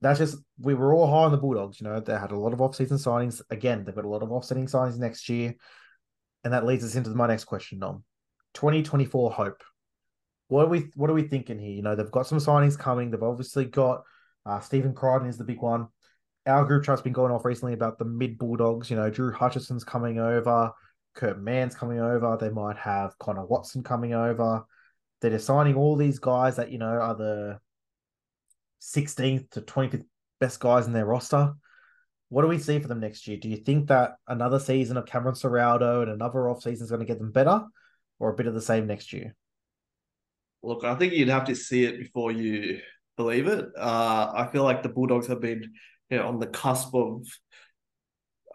that's 0.00 0.18
just 0.18 0.38
we 0.60 0.74
were 0.74 0.94
all 0.94 1.06
high 1.06 1.24
on 1.24 1.32
the 1.32 1.38
Bulldogs. 1.38 1.80
You 1.80 1.88
know, 1.88 2.00
they 2.00 2.12
had 2.12 2.30
a 2.30 2.38
lot 2.38 2.52
of 2.52 2.60
off-season 2.60 2.98
signings. 2.98 3.42
Again, 3.50 3.84
they've 3.84 3.94
got 3.94 4.04
a 4.04 4.08
lot 4.08 4.22
of 4.22 4.32
offsetting 4.32 4.66
signings 4.66 4.98
next 4.98 5.28
year, 5.28 5.54
and 6.44 6.52
that 6.52 6.64
leads 6.64 6.84
us 6.84 6.94
into 6.94 7.10
my 7.10 7.26
next 7.26 7.44
question, 7.44 7.80
Nom. 7.80 8.04
2024 8.54 9.32
hope. 9.32 9.62
What 10.48 10.64
are 10.64 10.68
we 10.68 10.90
what 10.94 11.10
are 11.10 11.14
we 11.14 11.24
thinking 11.24 11.58
here? 11.58 11.72
You 11.72 11.82
know, 11.82 11.94
they've 11.94 12.10
got 12.10 12.26
some 12.26 12.38
signings 12.38 12.78
coming. 12.78 13.10
They've 13.10 13.22
obviously 13.22 13.66
got 13.66 14.02
uh, 14.48 14.60
Stephen 14.60 14.94
Crichton 14.94 15.28
is 15.28 15.38
the 15.38 15.44
big 15.44 15.60
one 15.60 15.88
our 16.48 16.64
group 16.64 16.84
chat's 16.84 17.02
been 17.02 17.12
going 17.12 17.30
off 17.30 17.44
recently 17.44 17.74
about 17.74 17.98
the 17.98 18.04
mid 18.04 18.38
Bulldogs. 18.38 18.90
You 18.90 18.96
know, 18.96 19.10
Drew 19.10 19.32
Hutchison's 19.32 19.84
coming 19.84 20.18
over, 20.18 20.72
Kurt 21.14 21.40
Mann's 21.40 21.74
coming 21.74 22.00
over. 22.00 22.36
They 22.40 22.48
might 22.50 22.76
have 22.78 23.18
Connor 23.18 23.44
Watson 23.44 23.82
coming 23.82 24.14
over. 24.14 24.64
They're 25.20 25.30
just 25.30 25.46
signing 25.46 25.74
all 25.74 25.96
these 25.96 26.18
guys 26.18 26.56
that, 26.56 26.70
you 26.70 26.78
know, 26.78 26.86
are 26.86 27.14
the 27.14 27.58
16th 28.80 29.50
to 29.50 29.60
25th 29.60 30.04
best 30.40 30.60
guys 30.60 30.86
in 30.86 30.92
their 30.92 31.06
roster. 31.06 31.54
What 32.30 32.42
do 32.42 32.48
we 32.48 32.58
see 32.58 32.78
for 32.78 32.88
them 32.88 33.00
next 33.00 33.26
year? 33.26 33.36
Do 33.36 33.48
you 33.48 33.56
think 33.56 33.88
that 33.88 34.12
another 34.26 34.60
season 34.60 34.96
of 34.96 35.06
Cameron 35.06 35.34
Ciraldo 35.34 36.02
and 36.02 36.10
another 36.10 36.48
off 36.48 36.62
season 36.62 36.84
is 36.84 36.90
going 36.90 37.00
to 37.00 37.06
get 37.06 37.18
them 37.18 37.32
better 37.32 37.64
or 38.18 38.30
a 38.30 38.36
bit 38.36 38.46
of 38.46 38.54
the 38.54 38.60
same 38.60 38.86
next 38.86 39.12
year? 39.12 39.34
Look, 40.62 40.84
I 40.84 40.94
think 40.94 41.14
you'd 41.14 41.28
have 41.28 41.46
to 41.46 41.54
see 41.54 41.84
it 41.84 41.98
before 41.98 42.32
you 42.32 42.80
believe 43.18 43.48
it. 43.48 43.66
Uh, 43.76 44.32
I 44.34 44.48
feel 44.50 44.64
like 44.64 44.82
the 44.82 44.88
Bulldogs 44.88 45.26
have 45.26 45.42
been 45.42 45.74
you 46.08 46.16
know, 46.16 46.28
on 46.28 46.38
the 46.38 46.46
cusp 46.46 46.94
of. 46.94 47.26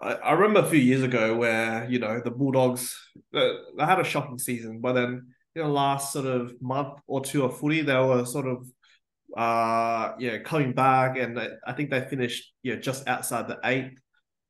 I, 0.01 0.13
I 0.13 0.31
remember 0.31 0.61
a 0.61 0.69
few 0.69 0.79
years 0.79 1.03
ago 1.03 1.35
where 1.35 1.87
you 1.87 1.99
know 1.99 2.19
the 2.23 2.31
Bulldogs 2.31 2.97
uh, 3.35 3.49
they 3.77 3.85
had 3.85 3.99
a 3.99 4.03
shocking 4.03 4.39
season, 4.39 4.79
but 4.79 4.93
then 4.93 5.27
you 5.53 5.61
know 5.61 5.71
last 5.71 6.11
sort 6.13 6.25
of 6.25 6.59
month 6.61 6.97
or 7.05 7.21
two 7.21 7.45
of 7.45 7.59
footy 7.59 7.81
they 7.81 7.93
were 7.93 8.25
sort 8.25 8.47
of 8.47 8.67
uh 9.37 10.13
yeah 10.19 10.37
coming 10.39 10.73
back 10.73 11.17
and 11.17 11.39
I 11.65 11.73
think 11.73 11.89
they 11.89 12.01
finished 12.01 12.53
yeah 12.63 12.75
just 12.75 13.07
outside 13.07 13.47
the 13.47 13.59
eighth 13.63 13.97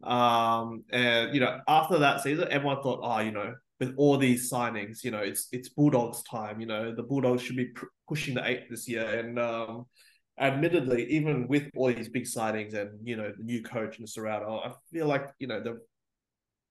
um 0.04 0.84
and 0.92 1.34
you 1.34 1.40
know 1.40 1.60
after 1.68 2.00
that 2.00 2.22
season 2.22 2.48
everyone 2.52 2.82
thought 2.82 3.00
oh 3.02 3.20
you 3.20 3.32
know 3.32 3.54
with 3.80 3.94
all 3.98 4.18
these 4.18 4.52
signings 4.52 5.04
you 5.04 5.12
know 5.12 5.20
it's 5.20 5.48
it's 5.52 5.70
Bulldogs 5.70 6.24
time 6.24 6.60
you 6.60 6.68
know 6.68 6.94
the 6.94 7.04
Bulldogs 7.04 7.42
should 7.42 7.58
be 7.58 7.66
pr- 7.66 7.86
pushing 8.08 8.36
the 8.36 8.48
eight 8.48 8.70
this 8.70 8.88
year 8.88 9.20
and 9.20 9.40
um 9.40 9.86
admittedly, 10.40 11.06
even 11.12 11.48
with 11.48 11.70
all 11.76 11.94
these 11.94 12.10
big 12.10 12.24
signings 12.24 12.74
and 12.74 13.08
you 13.08 13.16
know 13.16 13.32
the 13.36 13.44
new 13.44 13.62
coach 13.62 14.00
and 14.00 14.08
Ciraldo, 14.08 14.66
I 14.66 14.74
feel 14.92 15.08
like 15.08 15.30
you 15.40 15.48
know 15.48 15.62
they 15.62 15.72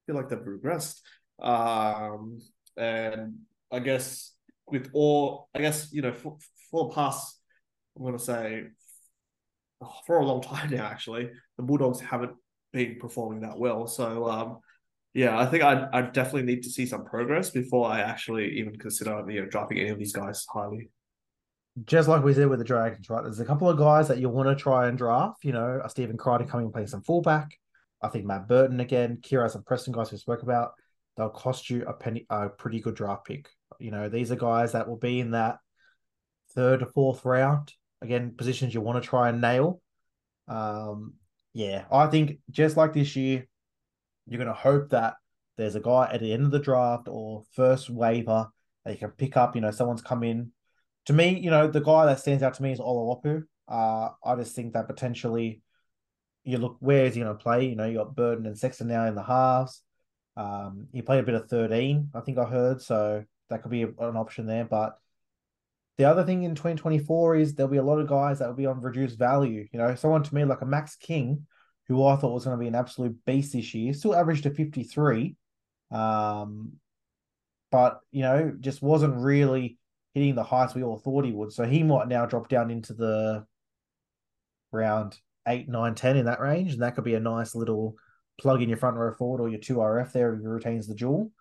feel 0.06 0.16
like 0.16 0.28
they've 0.28 0.38
regressed. 0.38 1.00
Um, 1.40 2.38
and 2.76 3.38
I 3.70 3.78
guess 3.80 4.32
with 4.66 4.90
all, 4.92 5.48
I 5.54 5.60
guess 5.60 5.92
you 5.92 6.02
know 6.02 6.12
for, 6.12 6.36
for 6.70 6.88
the 6.88 6.94
past, 6.94 7.40
I'm 7.96 8.04
gonna 8.04 8.18
say 8.18 8.64
for 10.06 10.18
a 10.18 10.26
long 10.26 10.42
time 10.42 10.70
now. 10.70 10.86
Actually, 10.86 11.30
the 11.56 11.62
Bulldogs 11.62 12.00
haven't 12.00 12.32
been 12.72 12.96
performing 12.98 13.40
that 13.40 13.58
well. 13.58 13.86
So 13.86 14.28
um, 14.28 14.58
yeah, 15.14 15.38
I 15.38 15.46
think 15.46 15.62
I 15.62 15.88
I 15.92 16.02
definitely 16.02 16.44
need 16.44 16.62
to 16.64 16.70
see 16.70 16.86
some 16.86 17.04
progress 17.04 17.50
before 17.50 17.88
I 17.88 18.00
actually 18.00 18.58
even 18.58 18.78
consider 18.78 19.24
you 19.28 19.42
know 19.42 19.48
dropping 19.48 19.78
any 19.78 19.90
of 19.90 19.98
these 19.98 20.12
guys 20.12 20.44
highly 20.52 20.90
just 21.84 22.08
like 22.08 22.22
we 22.22 22.34
said 22.34 22.48
with 22.48 22.58
the 22.58 22.64
Dragons, 22.64 23.08
right? 23.08 23.22
There's 23.22 23.40
a 23.40 23.44
couple 23.44 23.68
of 23.68 23.78
guys 23.78 24.08
that 24.08 24.18
you 24.18 24.28
want 24.28 24.48
to 24.48 24.54
try 24.54 24.88
and 24.88 24.98
draft. 24.98 25.44
You 25.44 25.52
know, 25.52 25.80
Stephen 25.88 26.16
Crichton 26.16 26.48
coming 26.48 26.66
and 26.66 26.72
playing 26.72 26.88
some 26.88 27.02
fullback. 27.02 27.58
I 28.02 28.08
think 28.08 28.26
Matt 28.26 28.48
Burton 28.48 28.80
again, 28.80 29.18
Kiraz, 29.22 29.54
and 29.54 29.64
Preston 29.64 29.92
guys 29.92 30.12
we 30.12 30.18
spoke 30.18 30.42
about. 30.42 30.72
They'll 31.16 31.30
cost 31.30 31.70
you 31.70 31.84
a 31.86 31.92
penny, 31.92 32.26
a 32.28 32.48
pretty 32.48 32.80
good 32.80 32.94
draft 32.94 33.26
pick. 33.26 33.48
You 33.78 33.90
know, 33.90 34.08
these 34.08 34.30
are 34.32 34.36
guys 34.36 34.72
that 34.72 34.88
will 34.88 34.96
be 34.96 35.20
in 35.20 35.30
that 35.32 35.58
third 36.54 36.82
or 36.82 36.86
fourth 36.86 37.24
round. 37.24 37.72
Again, 38.02 38.34
positions 38.36 38.74
you 38.74 38.80
want 38.80 39.02
to 39.02 39.08
try 39.08 39.28
and 39.28 39.40
nail. 39.40 39.80
Um, 40.48 41.14
yeah, 41.54 41.84
I 41.90 42.06
think 42.08 42.38
just 42.50 42.76
like 42.76 42.92
this 42.92 43.14
year, 43.14 43.46
you're 44.26 44.38
going 44.38 44.48
to 44.48 44.54
hope 44.54 44.90
that 44.90 45.14
there's 45.56 45.74
a 45.74 45.80
guy 45.80 46.10
at 46.12 46.20
the 46.20 46.32
end 46.32 46.44
of 46.44 46.50
the 46.50 46.58
draft 46.58 47.08
or 47.08 47.42
first 47.54 47.90
waiver 47.90 48.48
that 48.84 48.92
you 48.92 48.98
can 48.98 49.10
pick 49.10 49.36
up. 49.36 49.54
You 49.54 49.60
know, 49.60 49.70
someone's 49.70 50.02
come 50.02 50.22
in 50.22 50.52
to 51.06 51.12
me, 51.12 51.38
you 51.38 51.50
know, 51.50 51.68
the 51.68 51.80
guy 51.80 52.06
that 52.06 52.20
stands 52.20 52.42
out 52.42 52.54
to 52.54 52.62
me 52.62 52.72
is 52.72 52.78
Oloapu. 52.78 53.44
Uh, 53.68 54.10
I 54.24 54.36
just 54.36 54.54
think 54.54 54.74
that 54.74 54.86
potentially 54.86 55.62
you 56.44 56.58
look 56.58 56.76
where 56.80 57.06
is 57.06 57.14
he 57.14 57.22
going 57.22 57.36
to 57.36 57.42
play? 57.42 57.66
You 57.66 57.76
know, 57.76 57.86
you 57.86 57.98
got 57.98 58.14
Burton 58.14 58.46
and 58.46 58.58
Sexton 58.58 58.88
now 58.88 59.06
in 59.06 59.14
the 59.14 59.22
halves. 59.22 59.82
Um, 60.36 60.88
he 60.92 61.02
played 61.02 61.20
a 61.20 61.24
bit 61.24 61.34
of 61.34 61.48
13, 61.48 62.10
I 62.14 62.20
think 62.20 62.38
I 62.38 62.44
heard, 62.44 62.80
so 62.80 63.24
that 63.50 63.62
could 63.62 63.70
be 63.70 63.82
an 63.82 64.16
option 64.16 64.46
there. 64.46 64.64
But 64.64 64.96
the 65.98 66.04
other 66.06 66.24
thing 66.24 66.44
in 66.44 66.54
2024 66.54 67.36
is 67.36 67.54
there'll 67.54 67.70
be 67.70 67.76
a 67.76 67.82
lot 67.82 67.98
of 67.98 68.08
guys 68.08 68.38
that 68.38 68.48
will 68.48 68.54
be 68.54 68.66
on 68.66 68.80
reduced 68.80 69.18
value. 69.18 69.66
You 69.72 69.78
know, 69.78 69.94
someone 69.94 70.22
to 70.22 70.34
me 70.34 70.44
like 70.44 70.62
a 70.62 70.66
Max 70.66 70.96
King, 70.96 71.46
who 71.88 72.04
I 72.04 72.16
thought 72.16 72.32
was 72.32 72.44
going 72.44 72.56
to 72.56 72.60
be 72.60 72.68
an 72.68 72.74
absolute 72.74 73.16
beast 73.24 73.52
this 73.52 73.74
year, 73.74 73.92
still 73.92 74.14
averaged 74.14 74.46
a 74.46 74.50
53. 74.50 75.36
Um, 75.90 76.72
but 77.70 78.00
you 78.10 78.22
know, 78.22 78.54
just 78.60 78.82
wasn't 78.82 79.16
really 79.16 79.78
hitting 80.14 80.34
the 80.34 80.44
heights 80.44 80.74
we 80.74 80.82
all 80.82 80.98
thought 80.98 81.24
he 81.24 81.32
would. 81.32 81.52
So 81.52 81.64
he 81.64 81.82
might 81.82 82.08
now 82.08 82.26
drop 82.26 82.48
down 82.48 82.70
into 82.70 82.92
the 82.92 83.46
round 84.70 85.18
eight, 85.48 85.68
nine, 85.68 85.94
ten 85.94 86.16
in 86.16 86.26
that 86.26 86.40
range, 86.40 86.74
and 86.74 86.82
that 86.82 86.94
could 86.94 87.04
be 87.04 87.14
a 87.14 87.20
nice 87.20 87.54
little 87.54 87.96
plug 88.40 88.62
in 88.62 88.68
your 88.68 88.78
front 88.78 88.96
row 88.96 89.12
forward 89.12 89.40
or 89.40 89.48
your 89.48 89.60
two 89.60 89.76
RF 89.76 90.12
there 90.12 90.34
if 90.34 90.40
he 90.40 90.46
retains 90.46 90.86
the 90.86 90.94
jewel. 90.94 91.32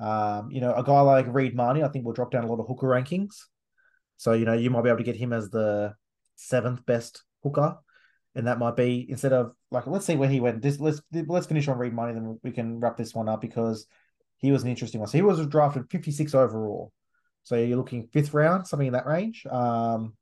Um, 0.00 0.50
you 0.50 0.60
know, 0.60 0.74
a 0.74 0.82
guy 0.82 1.00
like 1.00 1.26
Reed 1.28 1.54
Mahoney, 1.54 1.82
I 1.82 1.88
think 1.88 2.04
will 2.04 2.12
drop 2.12 2.30
down 2.30 2.44
a 2.44 2.46
lot 2.46 2.60
of 2.60 2.66
hooker 2.66 2.86
rankings. 2.86 3.34
So, 4.16 4.32
you 4.32 4.44
know, 4.44 4.54
you 4.54 4.70
might 4.70 4.82
be 4.82 4.88
able 4.88 4.98
to 4.98 5.04
get 5.04 5.16
him 5.16 5.32
as 5.32 5.50
the 5.50 5.94
seventh 6.36 6.84
best 6.86 7.22
hooker. 7.42 7.78
And 8.34 8.46
that 8.46 8.58
might 8.58 8.76
be 8.76 9.06
instead 9.08 9.32
of 9.32 9.52
like 9.70 9.86
let's 9.86 10.06
see 10.06 10.16
where 10.16 10.28
he 10.28 10.40
went. 10.40 10.60
This 10.60 10.80
let's 10.80 11.00
let's 11.12 11.46
finish 11.46 11.68
on 11.68 11.78
Reed 11.78 11.94
Mahoney, 11.94 12.14
then 12.14 12.40
we 12.42 12.50
can 12.50 12.80
wrap 12.80 12.96
this 12.96 13.14
one 13.14 13.28
up 13.28 13.40
because 13.40 13.86
he 14.38 14.50
was 14.50 14.62
an 14.62 14.70
interesting 14.70 15.00
one. 15.00 15.08
So 15.08 15.18
he 15.18 15.22
was 15.22 15.46
drafted 15.46 15.90
56 15.90 16.34
overall. 16.34 16.92
So 17.44 17.56
you're 17.56 17.76
looking 17.76 18.08
fifth 18.12 18.34
round, 18.34 18.66
something 18.66 18.88
in 18.88 18.94
that 18.94 19.06
range. 19.06 19.46
Um, 19.46 20.14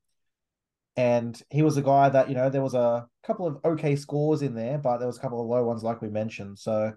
and 0.96 1.40
he 1.50 1.62
was 1.62 1.76
a 1.76 1.82
guy 1.82 2.10
that 2.10 2.28
you 2.28 2.34
know 2.34 2.50
there 2.50 2.62
was 2.62 2.74
a 2.74 3.06
couple 3.24 3.46
of 3.46 3.58
okay 3.64 3.96
scores 3.96 4.42
in 4.42 4.54
there, 4.54 4.78
but 4.78 4.98
there 4.98 5.06
was 5.06 5.16
a 5.16 5.20
couple 5.20 5.40
of 5.40 5.46
low 5.46 5.64
ones, 5.64 5.82
like 5.82 6.02
we 6.02 6.10
mentioned. 6.10 6.58
So 6.58 6.92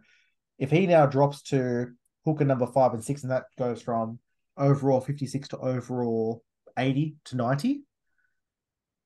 if 0.58 0.70
he 0.72 0.86
now 0.88 1.06
drops 1.06 1.42
to 1.44 1.92
hooker 2.26 2.46
number 2.46 2.68
five 2.68 2.94
and 2.94 3.04
six, 3.04 3.24
and 3.24 3.32
that 3.32 3.46
goes 3.58 3.82
from 3.82 4.20
overall 4.58 5.02
56 5.02 5.50
to 5.50 5.58
overall 5.58 6.44
80 6.78 7.16
to 7.26 7.38
90. 7.38 7.84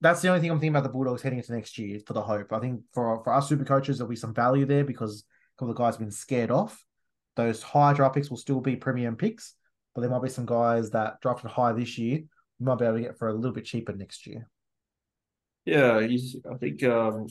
That's 0.02 0.22
the 0.22 0.30
only 0.30 0.40
thing 0.40 0.52
I'm 0.52 0.58
thinking 0.58 0.76
about 0.76 0.84
the 0.84 0.90
Bulldogs 0.90 1.22
heading 1.22 1.40
into 1.40 1.54
next 1.54 1.78
year 1.78 2.00
for 2.06 2.14
the 2.14 2.22
hope. 2.22 2.54
I 2.54 2.60
think 2.60 2.82
for 2.94 3.22
for 3.24 3.34
us 3.34 3.50
super 3.50 3.66
coaches, 3.66 3.98
there'll 3.98 4.10
be 4.10 4.16
some 4.16 4.34
value 4.34 4.66
there 4.66 4.86
because 4.86 5.24
a 5.24 5.60
couple 5.60 5.72
of 5.72 5.78
guys 5.78 5.96
have 5.96 6.00
been 6.00 6.12
scared 6.12 6.52
off. 6.52 6.84
Those 7.36 7.62
high 7.62 7.94
draft 7.94 8.16
picks 8.16 8.30
will 8.30 8.38
still 8.38 8.62
be 8.62 8.76
premium 8.76 9.16
picks, 9.16 9.56
but 9.94 10.02
there 10.02 10.10
might 10.10 10.24
be 10.24 10.30
some 10.30 10.46
guys 10.46 10.92
that 10.92 11.20
drafted 11.22 11.52
high 11.52 11.74
this 11.74 11.98
year 11.98 12.22
we 12.60 12.66
might 12.66 12.78
be 12.78 12.86
able 12.86 12.98
to 12.98 13.02
get 13.02 13.18
for 13.18 13.30
a 13.30 13.34
little 13.34 13.54
bit 13.54 13.66
cheaper 13.66 13.94
next 13.94 14.28
year. 14.28 14.48
Yeah. 15.66 15.98
I 16.00 16.58
think. 16.60 16.84
Um, 16.84 17.28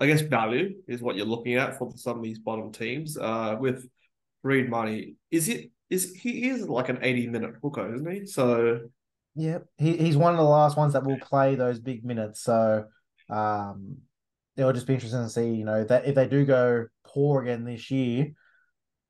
I 0.00 0.06
guess 0.06 0.22
value 0.22 0.74
is 0.88 1.00
what 1.00 1.14
you're 1.14 1.24
looking 1.24 1.54
at 1.54 1.78
for 1.78 1.92
some 1.94 2.18
of 2.18 2.22
these 2.22 2.40
bottom 2.40 2.72
teams. 2.72 3.16
Uh, 3.16 3.56
with 3.58 3.88
Reed 4.42 4.68
Mahoney, 4.68 5.14
is 5.30 5.48
it 5.48 5.70
is 5.88 6.14
he 6.14 6.48
is 6.48 6.68
like 6.68 6.88
an 6.88 6.98
80 7.00 7.28
minute 7.28 7.54
hooker, 7.62 7.94
isn't 7.94 8.10
he? 8.10 8.26
So 8.26 8.80
yeah, 9.34 9.58
he, 9.78 9.96
he's 9.96 10.16
one 10.16 10.32
of 10.32 10.38
the 10.38 10.44
last 10.44 10.76
ones 10.76 10.92
that 10.92 11.04
will 11.04 11.18
play 11.18 11.54
those 11.54 11.80
big 11.80 12.04
minutes. 12.04 12.40
So 12.42 12.84
um, 13.28 13.98
it'll 14.56 14.72
just 14.72 14.86
be 14.86 14.94
interesting 14.94 15.22
to 15.22 15.28
see, 15.28 15.50
you 15.50 15.64
know, 15.64 15.84
that 15.84 16.06
if 16.06 16.14
they 16.14 16.28
do 16.28 16.44
go 16.44 16.86
poor 17.04 17.42
again 17.42 17.64
this 17.64 17.90
year, 17.90 18.32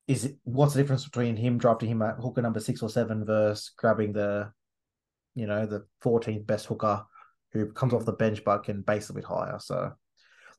is 0.07 0.26
it, 0.26 0.37
what's 0.45 0.75
the 0.75 0.83
difference 0.83 1.04
between 1.04 1.37
him 1.37 1.59
drafting 1.59 1.90
him 1.90 2.02
at 2.02 2.16
hooker 2.16 2.43
number 2.43 2.61
six 2.61 2.83
or 2.83 2.88
seven 2.88 3.25
versus 3.25 3.73
grabbing 3.76 4.12
the, 4.12 4.50
you 5.35 5.47
know, 5.47 5.66
the 5.66 5.87
14th 6.02 6.47
best 6.47 6.66
hooker 6.66 7.04
who 7.52 7.71
comes 7.73 7.93
off 7.93 8.04
the 8.04 8.12
bench 8.12 8.43
but 8.45 8.64
can 8.64 8.83
base 8.83 9.11
a 9.11 9.14
bit 9.14 9.25
higher. 9.25 9.59
So, 9.59 9.93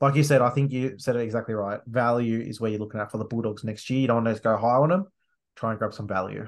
like 0.02 0.16
you 0.16 0.24
said, 0.24 0.42
I 0.42 0.50
think 0.50 0.72
you 0.72 0.96
said 0.98 1.16
it 1.16 1.22
exactly 1.22 1.56
right. 1.56 1.80
Value 1.88 2.40
is 2.40 2.60
where 2.60 2.70
you're 2.70 2.80
looking 2.80 3.00
at 3.00 3.12
for 3.12 3.18
the 3.18 3.26
Bulldogs 3.26 3.64
next 3.64 3.90
year. 3.90 4.02
You 4.02 4.08
don't 4.08 4.24
want 4.24 4.36
to 4.36 4.42
go 4.42 4.58
high 4.58 4.76
on 4.76 4.90
them. 4.90 5.06
Try 5.56 5.72
and 5.72 5.80
grab 5.80 5.94
some 5.94 6.08
value. 6.08 6.48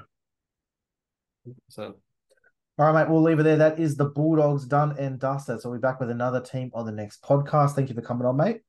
So, 1.70 1.96
All 2.80 2.86
right, 2.86 3.04
mate. 3.04 3.12
We'll 3.12 3.24
leave 3.24 3.40
it 3.40 3.44
there. 3.44 3.58
That 3.58 3.80
is 3.80 3.96
the 3.96 4.06
Bulldogs 4.06 4.66
done 4.66 4.96
and 5.00 5.20
dusted. 5.20 5.62
So 5.62 5.70
we'll 5.70 5.80
be 5.80 5.82
back 5.82 6.00
with 6.00 6.12
another 6.12 6.42
team 6.42 6.70
on 6.74 6.86
the 6.86 6.92
next 6.92 7.24
podcast. 7.24 7.72
Thank 7.72 7.90
you 7.90 7.96
for 7.96 8.02
coming 8.02 8.28
on, 8.28 8.38
mate. 8.38 8.62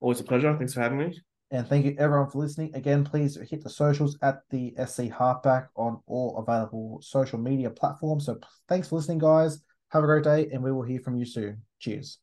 always 0.00 0.20
a 0.20 0.24
pleasure. 0.24 0.56
Thanks 0.56 0.74
for 0.74 0.80
having 0.80 0.98
me. 0.98 1.16
And 1.52 1.68
thank 1.68 1.84
you 1.84 1.94
everyone 1.98 2.28
for 2.28 2.38
listening. 2.38 2.74
Again, 2.74 3.04
please 3.04 3.38
hit 3.48 3.62
the 3.62 3.70
socials 3.70 4.18
at 4.22 4.40
the 4.50 4.74
SC 4.84 5.02
Halfback 5.16 5.68
on 5.76 6.00
all 6.08 6.38
available 6.38 6.98
social 7.00 7.38
media 7.38 7.70
platforms. 7.70 8.26
So 8.26 8.40
thanks 8.68 8.88
for 8.88 8.96
listening, 8.96 9.18
guys. 9.18 9.60
Have 9.90 10.02
a 10.02 10.06
great 10.06 10.24
day, 10.24 10.48
and 10.52 10.60
we 10.60 10.72
will 10.72 10.82
hear 10.82 10.98
from 10.98 11.14
you 11.16 11.24
soon. 11.24 11.62
Cheers. 11.78 12.18